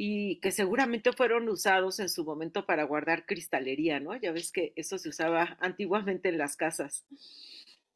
y 0.00 0.36
que 0.36 0.52
seguramente 0.52 1.12
fueron 1.12 1.48
usados 1.48 1.98
en 1.98 2.08
su 2.08 2.24
momento 2.24 2.64
para 2.64 2.84
guardar 2.84 3.26
cristalería, 3.26 3.98
¿no? 3.98 4.14
Ya 4.14 4.30
ves 4.30 4.52
que 4.52 4.72
eso 4.76 4.96
se 4.96 5.08
usaba 5.08 5.58
antiguamente 5.60 6.28
en 6.28 6.38
las 6.38 6.54
casas. 6.54 7.04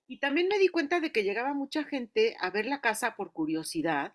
Y 0.08 0.18
también 0.18 0.48
me 0.48 0.58
di 0.58 0.66
cuenta 0.66 0.98
de 0.98 1.12
que 1.12 1.22
llegaba 1.22 1.54
mucha 1.54 1.84
gente 1.84 2.34
a 2.40 2.50
ver 2.50 2.66
la 2.66 2.80
casa 2.80 3.14
por 3.14 3.32
curiosidad, 3.32 4.14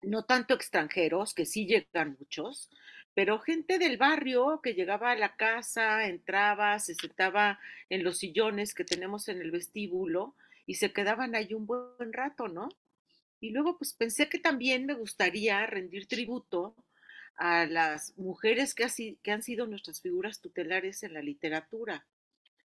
no 0.00 0.24
tanto 0.24 0.54
extranjeros, 0.54 1.34
que 1.34 1.44
sí 1.44 1.66
llegan 1.66 2.16
muchos, 2.18 2.70
pero 3.12 3.38
gente 3.38 3.78
del 3.78 3.98
barrio 3.98 4.62
que 4.62 4.72
llegaba 4.72 5.10
a 5.10 5.16
la 5.16 5.36
casa, 5.36 6.06
entraba, 6.06 6.78
se 6.78 6.94
sentaba 6.94 7.60
en 7.90 8.02
los 8.02 8.16
sillones 8.16 8.72
que 8.72 8.84
tenemos 8.84 9.28
en 9.28 9.42
el 9.42 9.50
vestíbulo 9.50 10.34
y 10.64 10.76
se 10.76 10.90
quedaban 10.90 11.34
ahí 11.34 11.52
un 11.52 11.66
buen 11.66 12.14
rato, 12.14 12.48
¿no? 12.48 12.70
Y 13.40 13.50
luego 13.50 13.78
pues 13.78 13.94
pensé 13.94 14.28
que 14.28 14.38
también 14.38 14.86
me 14.86 14.94
gustaría 14.94 15.64
rendir 15.66 16.06
tributo 16.06 16.74
a 17.36 17.64
las 17.64 18.16
mujeres 18.18 18.74
que, 18.74 18.86
que 19.22 19.30
han 19.30 19.42
sido 19.42 19.66
nuestras 19.66 20.02
figuras 20.02 20.40
tutelares 20.40 21.02
en 21.02 21.14
la 21.14 21.22
literatura, 21.22 22.06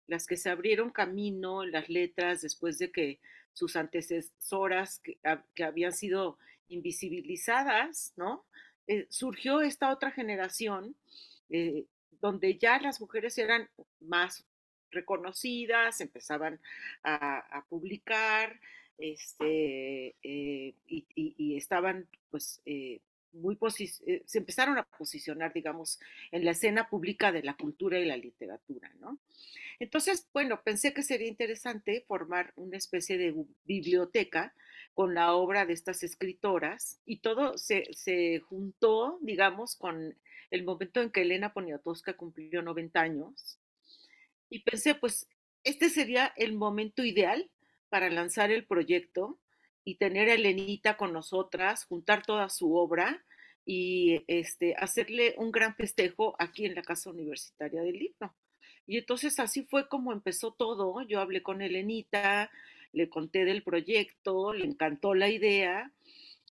las 0.08 0.26
que 0.26 0.36
se 0.36 0.50
abrieron 0.50 0.90
camino 0.90 1.64
en 1.64 1.72
las 1.72 1.90
letras 1.90 2.42
después 2.42 2.80
de 2.80 2.92
que 2.92 3.20
sus 3.54 3.76
antecesoras 3.76 5.00
que, 5.00 5.64
habían 5.64 5.94
sido 5.94 6.40
invisibilizadas, 6.70 8.14
¿no? 8.16 8.46
Eh, 8.88 9.06
surgió 9.10 9.62
esta 9.62 9.92
otra 9.92 10.10
generación 10.10 10.96
eh, 11.50 11.86
donde 12.20 12.58
ya 12.58 12.80
las 12.80 13.00
mujeres 13.00 13.38
eran 13.38 13.70
más 14.00 14.44
reconocidas, 14.90 16.02
empezaban 16.02 16.60
a 17.04 17.66
publicar, 17.70 18.60
este, 18.98 20.16
eh, 20.24 20.74
y, 20.86 21.56
estaban 21.58 22.08
pues 22.30 22.62
eh, 22.66 23.00
muy 23.34 23.58
eh, 24.06 24.24
se 24.26 24.38
empezaron 24.38 24.78
a 24.78 24.84
posicionar, 24.84 25.54
digamos, 25.54 26.00
en 26.32 26.46
la 26.46 26.52
escena 26.52 26.90
pública 26.90 27.32
de 27.32 27.44
la 27.44 27.56
cultura 27.56 28.00
y 28.00 28.06
la 28.06 28.18
literatura, 28.18 28.92
¿no? 29.00 29.20
Entonces, 29.80 30.28
bueno, 30.34 30.62
pensé 30.64 30.94
que 30.94 31.04
sería 31.04 31.28
interesante 31.28 32.06
formar 32.08 32.54
una 32.56 32.78
especie 32.78 33.18
de 33.18 33.34
biblioteca 33.66 34.54
con 34.94 35.16
la 35.16 35.34
obra 35.34 35.66
de 35.66 35.74
estas 35.74 36.04
escritoras 36.04 37.00
y 37.06 37.18
todo 37.18 37.58
se, 37.58 37.88
se 37.94 38.40
juntó, 38.40 39.18
digamos, 39.22 39.76
con 39.76 40.16
el 40.52 40.64
momento 40.64 41.02
en 41.02 41.10
que 41.10 41.24
Elena 41.24 41.54
Poniatowska 41.54 42.14
cumplió 42.14 42.62
90 42.62 43.02
años 43.02 43.60
y 44.50 44.60
pensé, 44.60 44.94
pues, 44.94 45.28
este 45.64 45.90
sería 45.90 46.32
el 46.36 46.54
momento 46.54 47.04
ideal 47.04 47.50
para 47.94 48.10
lanzar 48.10 48.50
el 48.50 48.66
proyecto 48.66 49.38
y 49.86 49.98
tener 49.98 50.28
a 50.28 50.34
Elenita 50.34 50.98
con 50.98 51.14
nosotras, 51.14 51.86
juntar 51.86 52.26
toda 52.26 52.50
su 52.50 52.74
obra 52.76 53.24
y 53.68 54.24
este, 54.26 54.74
hacerle 54.80 55.36
un 55.38 55.52
gran 55.52 55.76
festejo 55.76 56.36
aquí 56.40 56.66
en 56.66 56.74
la 56.74 56.82
Casa 56.82 57.12
Universitaria 57.12 57.84
del 57.84 58.00
Libro. 58.00 58.34
Y 58.88 58.98
entonces 58.98 59.40
así 59.40 59.62
fue 59.62 59.88
como 59.90 60.12
empezó 60.12 60.54
todo. 60.54 61.04
Yo 61.04 61.22
hablé 61.22 61.44
con 61.44 61.62
Elenita, 61.62 62.50
le 62.94 63.10
conté 63.10 63.46
del 63.46 63.62
proyecto, 63.62 64.54
le 64.54 64.66
encantó 64.66 65.14
la 65.14 65.30
idea, 65.30 65.92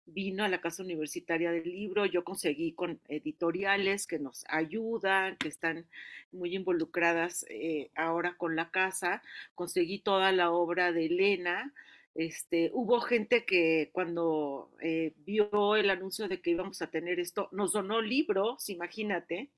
vino 0.06 0.44
a 0.44 0.49
la 0.49 0.61
Casa 0.61 0.82
Universitaria 0.82 1.52
del 1.52 1.71
Libro, 1.71 2.06
yo 2.06 2.25
conseguí 2.25 2.73
con 2.73 3.00
editoriales 3.09 4.06
que 4.06 4.18
nos 4.18 4.44
ayudan, 4.49 5.37
que 5.37 5.49
están 5.49 5.87
muy 6.32 6.54
involucradas 6.54 7.47
eh, 7.49 7.90
ahora 7.94 8.37
con 8.37 8.56
la 8.56 8.71
casa, 8.71 9.23
conseguí 9.54 9.99
toda 9.99 10.32
la 10.32 10.50
obra 10.50 10.92
de 10.92 11.06
Elena. 11.06 11.73
Este, 12.14 12.71
hubo 12.75 13.00
gente 13.00 13.44
que 13.47 13.88
cuando 13.92 14.71
eh, 14.80 15.14
vio 15.25 15.76
el 15.76 15.88
anuncio 15.88 16.28
de 16.28 16.40
que 16.40 16.50
íbamos 16.50 16.82
a 16.82 16.90
tener 16.90 17.18
esto, 17.21 17.49
nos 17.52 17.73
donó 17.73 18.02
libros, 18.02 18.68
imagínate, 18.68 19.49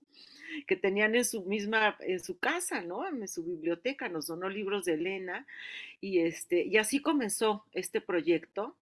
que 0.67 0.77
tenían 0.77 1.15
en 1.15 1.25
su 1.25 1.43
misma, 1.43 1.97
en 2.01 2.21
su 2.21 2.39
casa, 2.39 2.81
¿no? 2.83 3.07
En 3.09 3.27
su 3.27 3.45
biblioteca, 3.45 4.09
nos 4.09 4.27
donó 4.27 4.49
libros 4.49 4.85
de 4.85 4.95
Elena 4.95 5.47
y 6.01 6.21
este, 6.21 6.65
y 6.65 6.77
así 6.77 7.01
comenzó 7.01 7.65
este 7.73 8.01
proyecto. 8.01 8.77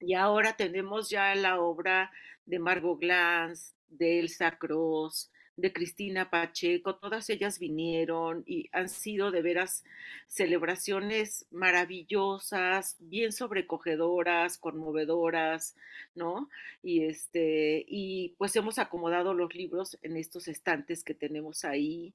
Y 0.00 0.14
ahora 0.14 0.56
tenemos 0.56 1.10
ya 1.10 1.34
la 1.34 1.60
obra 1.60 2.10
de 2.46 2.58
Margot 2.58 2.98
Glantz, 2.98 3.74
de 3.88 4.20
Elsa 4.20 4.58
Cross, 4.58 5.30
de 5.58 5.72
Cristina 5.72 6.30
Pacheco, 6.30 6.96
todas 6.96 7.28
ellas 7.30 7.58
vinieron 7.58 8.44
y 8.46 8.68
han 8.70 8.88
sido 8.88 9.32
de 9.32 9.42
veras 9.42 9.82
celebraciones 10.28 11.46
maravillosas, 11.50 12.96
bien 13.00 13.32
sobrecogedoras, 13.32 14.56
conmovedoras, 14.56 15.74
¿no? 16.14 16.48
Y 16.80 17.04
este, 17.06 17.84
y 17.88 18.36
pues 18.38 18.54
hemos 18.54 18.78
acomodado 18.78 19.34
los 19.34 19.52
libros 19.52 19.98
en 20.02 20.16
estos 20.16 20.46
estantes 20.46 21.02
que 21.02 21.14
tenemos 21.14 21.64
ahí 21.64 22.14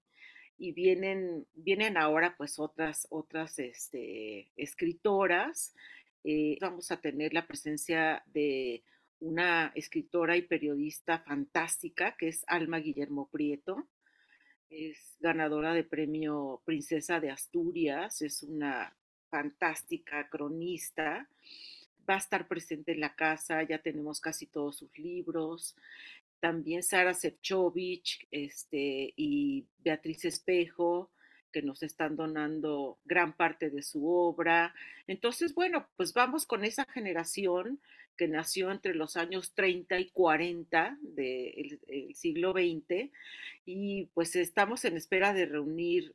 y 0.58 0.72
vienen, 0.72 1.46
vienen 1.54 1.98
ahora 1.98 2.36
pues 2.38 2.60
otras, 2.60 3.08
otras 3.10 3.60
este, 3.60 4.48
escritoras. 4.56 5.76
Eh, 6.24 6.58
vamos 6.62 6.90
a 6.92 7.02
tener 7.02 7.34
la 7.34 7.46
presencia 7.46 8.24
de 8.28 8.84
una 9.20 9.72
escritora 9.76 10.38
y 10.38 10.44
periodista 10.44 11.20
fantástica 11.20 12.16
que 12.18 12.30
es 12.30 12.44
Alma 12.48 12.80
Guillermo 12.80 13.30
Prieto. 13.30 13.88
Es 14.70 15.16
ganadora 15.20 15.74
de 15.74 15.84
premio 15.84 16.62
Princesa 16.66 17.20
de 17.20 17.30
Asturias, 17.30 18.22
es 18.22 18.44
una 18.44 18.96
fantástica 19.30 20.30
cronista. 20.30 21.28
Va 22.10 22.16
a 22.16 22.18
estar 22.18 22.48
presente 22.48 22.94
en 22.94 23.00
la 23.00 23.16
casa, 23.16 23.64
ya 23.64 23.80
tenemos 23.80 24.20
casi 24.20 24.48
todos 24.48 24.78
sus 24.78 24.98
libros. 24.98 25.76
También 26.40 26.84
Sara 26.84 27.14
Sefcovic 27.14 28.28
este, 28.32 29.14
y 29.16 29.66
Beatriz 29.80 30.26
Espejo, 30.26 31.13
que 31.54 31.62
nos 31.62 31.84
están 31.84 32.18
donando 32.18 32.98
gran 33.06 33.32
parte 33.32 33.70
de 33.70 33.82
su 33.82 34.10
obra. 34.10 34.74
Entonces, 35.08 35.54
bueno, 35.56 35.88
pues 35.96 36.14
vamos 36.14 36.46
con 36.46 36.66
esa 36.66 36.84
generación 36.84 37.80
que 38.18 38.28
nació 38.28 38.72
entre 38.72 38.94
los 38.94 39.16
años 39.16 39.54
30 39.54 40.00
y 40.00 40.10
40 40.10 40.98
del 41.02 41.80
siglo 42.14 42.52
XX 42.52 43.10
y 43.66 44.06
pues 44.14 44.36
estamos 44.36 44.84
en 44.84 44.98
espera 44.98 45.34
de 45.34 45.46
reunir 45.46 46.14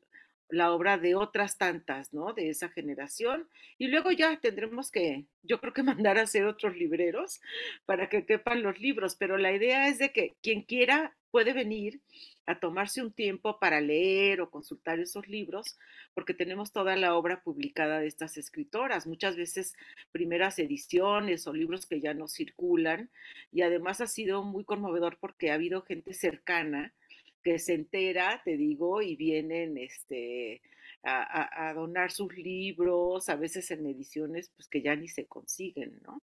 la 0.51 0.73
obra 0.73 0.97
de 0.97 1.15
otras 1.15 1.59
tantas, 1.59 2.15
¿no? 2.15 2.33
De 2.33 2.49
esa 2.49 2.69
generación. 2.71 3.49
Y 3.77 3.89
luego 3.89 4.11
ya 4.11 4.39
tendremos 4.41 4.91
que, 4.91 5.25
yo 5.43 5.61
creo 5.61 5.73
que 5.73 5.83
mandar 6.05 6.19
a 6.19 6.23
hacer 6.23 6.45
otros 6.45 6.77
libreros 6.77 7.41
para 7.85 8.09
que 8.09 8.25
quepan 8.25 8.63
los 8.63 8.79
libros, 8.81 9.17
pero 9.17 9.37
la 9.37 9.53
idea 9.53 9.89
es 9.89 9.99
de 9.99 10.13
que 10.13 10.37
quien 10.43 10.63
quiera 10.63 11.15
puede 11.31 11.53
venir 11.53 12.01
a 12.47 12.59
tomarse 12.59 13.03
un 13.03 13.13
tiempo 13.13 13.59
para 13.59 13.81
leer 13.81 14.41
o 14.41 14.51
consultar 14.51 14.99
esos 15.01 15.29
libros, 15.29 15.77
porque 16.15 16.35
tenemos 16.35 16.73
toda 16.73 16.97
la 16.97 17.15
obra 17.15 17.43
publicada 17.43 18.01
de 18.01 18.07
estas 18.07 18.37
escritoras, 18.37 19.07
muchas 19.07 19.37
veces 19.37 19.75
primeras 20.13 20.59
ediciones 20.59 21.47
o 21.47 21.53
libros 21.53 21.87
que 21.87 22.01
ya 22.01 22.15
no 22.15 22.29
circulan, 22.29 23.11
y 23.53 23.63
además 23.63 24.01
ha 24.01 24.07
sido 24.07 24.43
muy 24.43 24.65
conmovedor 24.65 25.19
porque 25.21 25.51
ha 25.51 25.55
habido 25.55 25.83
gente 25.83 26.15
cercana 26.15 26.95
que 27.43 27.59
se 27.59 27.75
entera, 27.75 28.43
te 28.45 28.57
digo, 28.57 29.03
y 29.03 29.17
vienen 29.17 29.79
este, 29.79 30.61
a, 31.03 31.73
donar 31.75 32.11
sus 32.11 32.35
libros, 32.37 33.29
a 33.29 33.37
veces 33.37 33.71
en 33.71 33.87
ediciones 33.87 34.51
pues 34.57 34.69
que 34.69 34.83
ya 34.83 34.97
ni 34.97 35.09
se 35.09 35.27
consiguen, 35.27 36.01
¿no? 36.03 36.21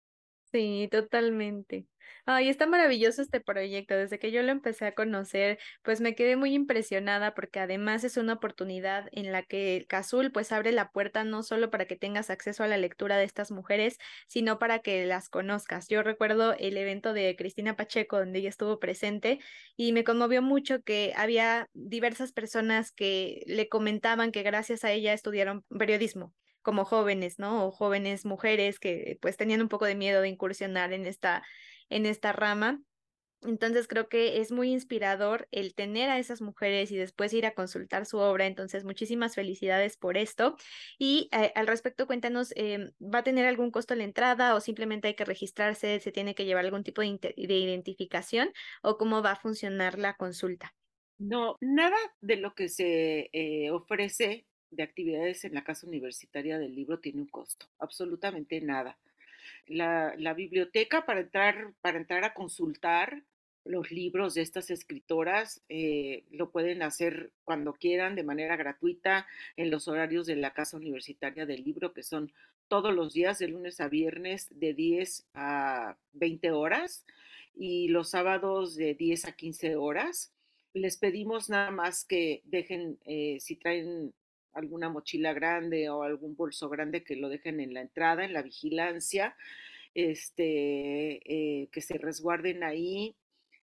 Sí, 0.53 0.89
totalmente. 0.91 1.87
Ay, 2.27 2.49
está 2.49 2.67
maravilloso 2.67 3.23
este 3.23 3.41
proyecto. 3.41 3.95
Desde 3.95 4.19
que 4.19 4.33
yo 4.33 4.43
lo 4.43 4.51
empecé 4.51 4.85
a 4.87 4.95
conocer, 4.97 5.61
pues 5.83 6.01
me 6.01 6.17
quedé 6.17 6.35
muy 6.35 6.55
impresionada 6.55 7.35
porque 7.35 7.61
además 7.61 8.03
es 8.03 8.17
una 8.17 8.33
oportunidad 8.35 9.09
en 9.13 9.31
la 9.31 9.45
que 9.45 9.87
Cazul 9.89 10.33
pues 10.33 10.51
abre 10.51 10.73
la 10.73 10.91
puerta 10.91 11.23
no 11.23 11.45
solo 11.45 11.71
para 11.71 11.85
que 11.87 11.95
tengas 11.97 12.31
acceso 12.31 12.65
a 12.65 12.67
la 12.67 12.79
lectura 12.79 13.17
de 13.17 13.25
estas 13.25 13.53
mujeres, 13.53 13.99
sino 14.27 14.59
para 14.59 14.81
que 14.81 15.07
las 15.07 15.29
conozcas. 15.29 15.87
Yo 15.89 16.03
recuerdo 16.03 16.55
el 16.59 16.77
evento 16.77 17.13
de 17.13 17.37
Cristina 17.37 17.77
Pacheco 17.77 18.19
donde 18.19 18.41
ella 18.41 18.49
estuvo 18.49 18.81
presente 18.81 19.39
y 19.77 19.93
me 19.93 20.03
conmovió 20.03 20.43
mucho 20.43 20.83
que 20.83 21.13
había 21.17 21.69
diversas 21.75 22.33
personas 22.33 22.91
que 22.91 23.43
le 23.47 23.69
comentaban 23.69 24.33
que 24.33 24.43
gracias 24.43 24.83
a 24.85 24.91
ella 24.91 25.13
estudiaron 25.13 25.65
periodismo 25.79 26.35
como 26.63 26.85
jóvenes, 26.85 27.39
¿no? 27.39 27.67
O 27.67 27.71
jóvenes 27.71 28.25
mujeres 28.25 28.79
que 28.79 29.19
pues 29.21 29.37
tenían 29.37 29.63
un 29.63 29.69
poco 29.69 29.87
de 29.87 29.95
miedo 29.95 30.23
de 30.23 30.29
incursionar 30.29 30.93
en 30.93 31.07
esta, 31.07 31.43
en 31.89 32.07
esta 32.07 32.33
rama. 32.33 32.83
Entonces 33.43 33.89
creo 33.89 34.09
que 34.09 34.41
es 34.41 34.53
muy 34.53 34.71
inspirador 34.71 35.49
el 35.51 35.75
tener 35.75 36.11
a 36.11 36.19
esas 36.19 36.43
mujeres 36.43 36.91
y 36.93 36.97
después 36.97 37.33
ir 37.33 37.47
a 37.47 37.55
consultar 37.55 38.05
su 38.05 38.19
obra. 38.19 38.47
Entonces 38.47 38.85
muchísimas 38.85 39.35
felicidades 39.35 39.97
por 39.97 40.19
esto. 40.19 40.57
Y 40.99 41.29
eh, 41.33 41.53
al 41.55 41.67
respecto, 41.67 42.07
cuéntanos, 42.07 42.53
eh, 42.57 42.93
¿va 43.01 43.21
a 43.21 43.25
tener 43.25 43.47
algún 43.47 43.71
costo 43.71 43.95
la 43.95 44.05
entrada 44.05 44.55
o 44.55 44.61
simplemente 44.61 45.09
hay 45.09 45.15
que 45.15 45.25
registrarse? 45.25 46.01
¿Se 46.01 46.13
tiene 46.13 46.35
que 46.35 46.45
llevar 46.45 46.67
algún 46.67 46.85
tipo 46.85 47.01
de, 47.03 47.19
de 47.37 47.59
identificación 47.59 48.53
o 48.83 48.99
cómo 48.99 49.23
va 49.23 49.33
a 49.33 49.37
funcionar 49.37 49.99
la 49.99 50.17
consulta? 50.17 50.75
No, 51.19 51.57
nada 51.61 51.99
de 52.23 52.37
lo 52.37 52.55
que 52.55 52.69
se 52.71 53.29
eh, 53.33 53.71
ofrece 53.71 54.47
de 54.71 54.83
actividades 54.83 55.45
en 55.45 55.55
la 55.55 55.65
Casa 55.65 55.87
Universitaria 55.87 56.59
del 56.59 56.75
Libro 56.75 57.01
tiene 57.01 57.21
un 57.21 57.29
costo, 57.29 57.67
absolutamente 57.79 58.61
nada. 58.61 58.99
La, 59.67 60.15
la 60.17 60.35
biblioteca 60.35 61.07
para 61.07 61.21
entrar, 61.21 61.73
para 61.81 61.99
entrar 61.99 62.25
a 62.25 62.35
consultar 62.35 63.23
los 63.65 63.91
libros 63.91 64.35
de 64.35 64.43
estas 64.43 64.71
escritoras 64.71 65.63
eh, 65.69 66.25
lo 66.31 66.51
pueden 66.51 66.83
hacer 66.83 67.31
cuando 67.45 67.75
quieran 67.75 68.15
de 68.15 68.25
manera 68.25 68.57
gratuita 68.57 69.27
en 69.57 69.71
los 69.71 69.87
horarios 69.89 70.27
de 70.27 70.37
la 70.37 70.53
Casa 70.53 70.77
Universitaria 70.77 71.47
del 71.47 71.65
Libro, 71.65 71.93
que 71.93 72.03
son 72.03 72.33
todos 72.69 72.95
los 72.95 73.13
días 73.13 73.39
de 73.39 73.49
lunes 73.49 73.81
a 73.81 73.89
viernes 73.89 74.49
de 74.51 74.75
10 74.75 75.27
a 75.35 75.97
20 76.13 76.53
horas 76.53 77.05
y 77.55 77.89
los 77.89 78.11
sábados 78.11 78.77
de 78.77 78.95
10 78.95 79.27
a 79.27 79.33
15 79.33 79.77
horas. 79.77 80.33
Les 80.73 80.97
pedimos 80.97 81.51
nada 81.51 81.71
más 81.71 82.05
que 82.05 82.43
dejen, 82.45 82.99
eh, 83.05 83.39
si 83.41 83.57
traen 83.57 84.15
alguna 84.53 84.89
mochila 84.89 85.33
grande 85.33 85.89
o 85.91 86.03
algún 86.03 86.37
bolso 86.37 86.69
grande, 86.69 87.05
que 87.05 87.17
lo 87.17 87.29
dejen 87.29 87.61
en 87.61 87.75
la 87.75 87.81
entrada, 87.81 88.25
en 88.25 88.33
la 88.33 88.43
vigilancia, 88.43 89.37
este, 89.95 91.21
eh, 91.25 91.69
que 91.71 91.81
se 91.81 91.99
resguarden 91.99 92.63
ahí. 92.63 93.17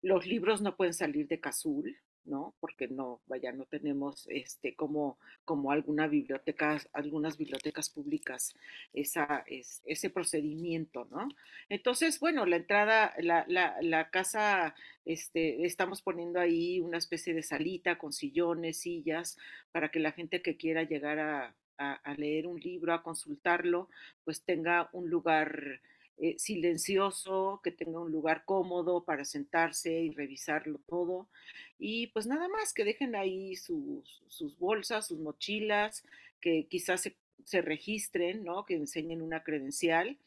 Los 0.03 0.27
libros 0.27 0.63
no 0.63 0.77
pueden 0.77 0.95
salir 0.95 1.27
de 1.29 1.41
Cazul, 1.41 1.99
¿no? 2.29 2.55
Porque 2.61 2.89
no, 2.89 3.21
vaya, 3.27 3.53
no 3.53 3.65
tenemos 3.65 4.27
este 4.29 4.75
como, 4.75 5.19
como 5.45 5.73
alguna 5.73 6.07
biblioteca, 6.07 6.81
algunas 6.93 7.37
bibliotecas 7.37 7.91
públicas 7.91 8.55
esa, 8.93 9.45
es, 9.47 9.83
ese 9.87 10.11
procedimiento, 10.11 11.07
¿no? 11.11 11.29
Entonces, 11.69 12.21
bueno, 12.21 12.47
la 12.47 12.57
entrada, 12.57 13.15
la, 13.19 13.45
la, 13.49 13.77
la, 13.81 14.11
casa, 14.11 14.75
este, 15.05 15.65
estamos 15.65 16.03
poniendo 16.03 16.39
ahí 16.41 16.81
una 16.81 16.99
especie 16.99 17.35
de 17.35 17.43
salita 17.43 17.99
con 17.99 18.13
sillones, 18.13 18.81
sillas, 18.81 19.37
para 19.73 19.91
que 19.91 20.01
la 20.01 20.13
gente 20.13 20.43
que 20.43 20.57
quiera 20.57 20.83
llegar 20.85 21.19
a, 21.19 21.55
a, 21.79 21.95
a 21.95 22.15
leer 22.15 22.47
un 22.47 22.61
libro, 22.61 22.93
a 22.93 23.03
consultarlo, 23.03 23.89
pues 24.25 24.43
tenga 24.45 24.89
un 24.93 25.11
lugar 25.11 25.81
eh, 26.21 26.35
silencioso, 26.39 27.61
que 27.63 27.71
tenga 27.71 28.01
un 28.01 28.11
lugar 28.11 28.45
cómodo 28.45 29.05
para 29.05 29.25
sentarse 29.25 29.93
y 30.01 30.11
revisarlo 30.11 30.81
todo. 30.89 31.29
Y 31.79 32.09
pues 32.09 32.27
nada 32.27 32.49
más, 32.49 32.73
que 32.73 32.85
dejen 32.85 33.15
ahí 33.15 33.55
sus, 33.57 34.25
bolsas, 34.59 35.07
sus 35.07 35.19
mochilas, 35.21 36.05
que 36.41 36.67
quizás 36.69 37.03
se, 37.03 37.17
se, 37.45 37.63
registren, 37.63 38.45
¿no? 38.45 38.65
Que 38.65 38.75
enseñen 38.75 39.23
una 39.23 39.43
credencial 39.45 40.19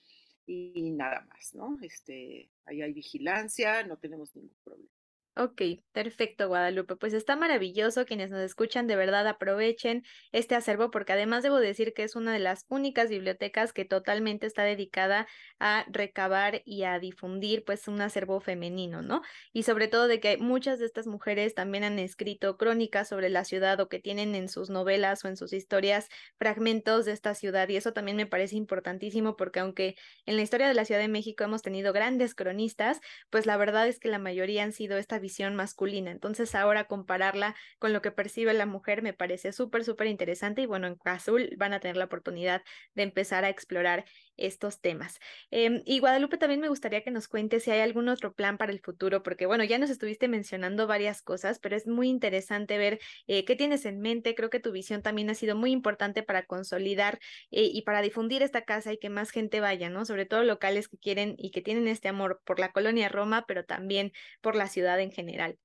y 0.45 0.91
nada 0.91 1.21
más, 1.29 1.53
¿no? 1.55 1.77
Este, 1.81 2.49
ahí 2.65 2.81
hay 2.81 2.93
vigilancia, 2.93 3.83
no 3.83 3.97
tenemos 3.97 4.35
ningún 4.35 4.55
problema. 4.63 5.00
Ok, 5.37 5.61
perfecto, 5.93 6.49
Guadalupe. 6.49 6.97
Pues 6.97 7.13
está 7.13 7.37
maravilloso. 7.37 8.05
Quienes 8.05 8.31
nos 8.31 8.41
escuchan, 8.41 8.85
de 8.85 8.97
verdad 8.97 9.25
aprovechen 9.27 10.03
este 10.33 10.55
acervo 10.55 10.91
porque 10.91 11.13
además 11.13 11.41
debo 11.41 11.57
decir 11.59 11.93
que 11.93 12.03
es 12.03 12.17
una 12.17 12.33
de 12.33 12.39
las 12.39 12.65
únicas 12.67 13.09
bibliotecas 13.09 13.71
que 13.71 13.85
totalmente 13.85 14.45
está 14.45 14.63
dedicada 14.63 15.27
a 15.57 15.85
recabar 15.89 16.61
y 16.65 16.83
a 16.83 16.99
difundir 16.99 17.63
pues 17.63 17.87
un 17.87 18.01
acervo 18.01 18.41
femenino, 18.41 19.01
¿no? 19.03 19.21
Y 19.53 19.63
sobre 19.63 19.87
todo 19.87 20.09
de 20.09 20.19
que 20.19 20.35
muchas 20.37 20.79
de 20.79 20.85
estas 20.85 21.07
mujeres 21.07 21.55
también 21.55 21.85
han 21.85 21.97
escrito 21.97 22.57
crónicas 22.57 23.07
sobre 23.07 23.29
la 23.29 23.45
ciudad 23.45 23.79
o 23.79 23.87
que 23.87 23.99
tienen 23.99 24.35
en 24.35 24.49
sus 24.49 24.69
novelas 24.69 25.23
o 25.23 25.29
en 25.29 25.37
sus 25.37 25.53
historias 25.53 26.09
fragmentos 26.37 27.05
de 27.05 27.13
esta 27.13 27.35
ciudad 27.35 27.69
y 27.69 27.77
eso 27.77 27.93
también 27.93 28.17
me 28.17 28.27
parece 28.27 28.57
importantísimo 28.57 29.37
porque 29.37 29.61
aunque 29.61 29.95
en 30.25 30.35
la 30.35 30.41
historia 30.41 30.67
de 30.67 30.73
la 30.73 30.83
Ciudad 30.83 30.99
de 30.99 31.07
México 31.07 31.45
hemos 31.45 31.61
tenido 31.61 31.93
grandes 31.93 32.35
cronistas, 32.35 32.99
pues 33.29 33.45
la 33.45 33.55
verdad 33.55 33.87
es 33.87 33.97
que 33.97 34.09
la 34.09 34.19
mayoría 34.19 34.63
han 34.63 34.73
sido 34.73 34.97
esta 34.97 35.20
visión 35.21 35.55
masculina. 35.55 36.11
Entonces 36.11 36.55
ahora 36.55 36.85
compararla 36.85 37.55
con 37.79 37.93
lo 37.93 38.01
que 38.01 38.11
percibe 38.11 38.53
la 38.53 38.65
mujer 38.65 39.01
me 39.01 39.13
parece 39.13 39.53
súper, 39.53 39.85
súper 39.85 40.07
interesante 40.07 40.61
y 40.61 40.65
bueno, 40.65 40.87
en 40.87 40.97
Azul 41.05 41.49
van 41.57 41.73
a 41.73 41.79
tener 41.79 41.97
la 41.97 42.05
oportunidad 42.05 42.63
de 42.95 43.03
empezar 43.03 43.45
a 43.45 43.49
explorar 43.49 44.05
estos 44.37 44.81
temas. 44.81 45.19
Eh, 45.51 45.81
y 45.85 45.99
Guadalupe, 45.99 46.37
también 46.37 46.59
me 46.61 46.69
gustaría 46.69 47.03
que 47.03 47.11
nos 47.11 47.27
cuentes 47.27 47.63
si 47.63 47.71
hay 47.71 47.79
algún 47.81 48.09
otro 48.09 48.33
plan 48.33 48.57
para 48.57 48.71
el 48.71 48.79
futuro, 48.81 49.23
porque 49.23 49.45
bueno, 49.45 49.63
ya 49.63 49.77
nos 49.77 49.89
estuviste 49.89 50.27
mencionando 50.27 50.87
varias 50.87 51.21
cosas, 51.21 51.59
pero 51.59 51.75
es 51.75 51.87
muy 51.87 52.09
interesante 52.09 52.77
ver 52.77 52.99
eh, 53.27 53.45
qué 53.45 53.55
tienes 53.55 53.85
en 53.85 53.99
mente. 53.99 54.35
Creo 54.35 54.49
que 54.49 54.59
tu 54.59 54.71
visión 54.71 55.01
también 55.01 55.29
ha 55.29 55.35
sido 55.35 55.55
muy 55.55 55.71
importante 55.71 56.23
para 56.23 56.45
consolidar 56.45 57.19
eh, 57.51 57.69
y 57.71 57.81
para 57.83 58.01
difundir 58.01 58.41
esta 58.43 58.63
casa 58.63 58.93
y 58.93 58.97
que 58.97 59.09
más 59.09 59.31
gente 59.31 59.59
vaya, 59.59 59.89
¿no? 59.89 60.05
Sobre 60.05 60.25
todo 60.25 60.43
locales 60.43 60.87
que 60.87 60.97
quieren 60.97 61.35
y 61.37 61.51
que 61.51 61.61
tienen 61.61 61.87
este 61.87 62.07
amor 62.07 62.41
por 62.45 62.59
la 62.59 62.71
colonia 62.71 63.09
Roma, 63.09 63.45
pero 63.47 63.65
también 63.65 64.11
por 64.41 64.55
la 64.55 64.67
ciudad 64.67 64.99
en 64.99 65.11
general. 65.11 65.59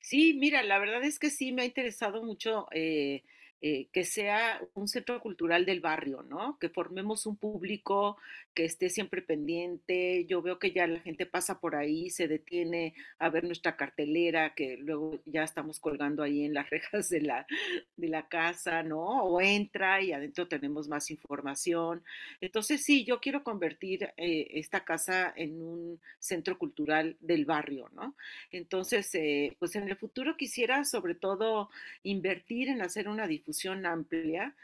Sí, 0.00 0.34
mira, 0.34 0.62
la 0.62 0.78
verdad 0.78 1.02
es 1.04 1.18
que 1.18 1.30
sí 1.30 1.52
me 1.52 1.62
ha 1.62 1.64
interesado 1.64 2.22
mucho 2.22 2.66
eh, 2.72 3.22
eh, 3.62 3.88
que 3.92 4.04
sea 4.04 4.60
un 4.74 4.86
centro 4.86 5.20
cultural 5.20 5.64
del 5.64 5.80
barrio, 5.80 6.22
¿no? 6.22 6.58
Que 6.58 6.68
formemos 6.68 7.24
un 7.24 7.36
público 7.36 8.18
que 8.54 8.64
esté 8.64 8.90
siempre 8.90 9.22
pendiente. 9.22 10.24
Yo 10.26 10.42
veo 10.42 10.58
que 10.58 10.72
ya 10.72 10.86
la 10.86 11.00
gente 11.00 11.26
pasa 11.26 11.58
por 11.58 11.74
ahí, 11.74 12.10
se 12.10 12.28
detiene 12.28 12.94
a 13.18 13.28
ver 13.30 13.44
nuestra 13.44 13.76
cartelera, 13.76 14.54
que 14.54 14.76
luego 14.76 15.20
ya 15.24 15.42
estamos 15.42 15.80
colgando 15.80 16.22
ahí 16.22 16.44
en 16.44 16.54
las 16.54 16.68
rejas 16.70 17.08
de 17.08 17.22
la, 17.22 17.46
de 17.96 18.08
la 18.08 18.28
casa, 18.28 18.82
¿no? 18.82 19.22
O 19.24 19.40
entra 19.40 20.02
y 20.02 20.12
adentro 20.12 20.48
tenemos 20.48 20.88
más 20.88 21.10
información. 21.10 22.02
Entonces, 22.40 22.82
sí, 22.82 23.04
yo 23.04 23.20
quiero 23.20 23.42
convertir 23.42 24.10
eh, 24.16 24.48
esta 24.52 24.84
casa 24.84 25.32
en 25.34 25.60
un 25.60 26.00
centro 26.18 26.58
cultural 26.58 27.16
del 27.20 27.44
barrio, 27.44 27.88
¿no? 27.94 28.14
Entonces, 28.50 29.14
eh, 29.14 29.56
pues 29.58 29.76
en 29.76 29.88
el 29.88 29.96
futuro 29.96 30.36
quisiera 30.36 30.84
sobre 30.84 31.14
todo 31.14 31.70
invertir 32.02 32.68
en 32.68 32.82
hacer 32.82 33.08
una 33.08 33.26
difusión 33.46 33.86
amplia 33.86 34.54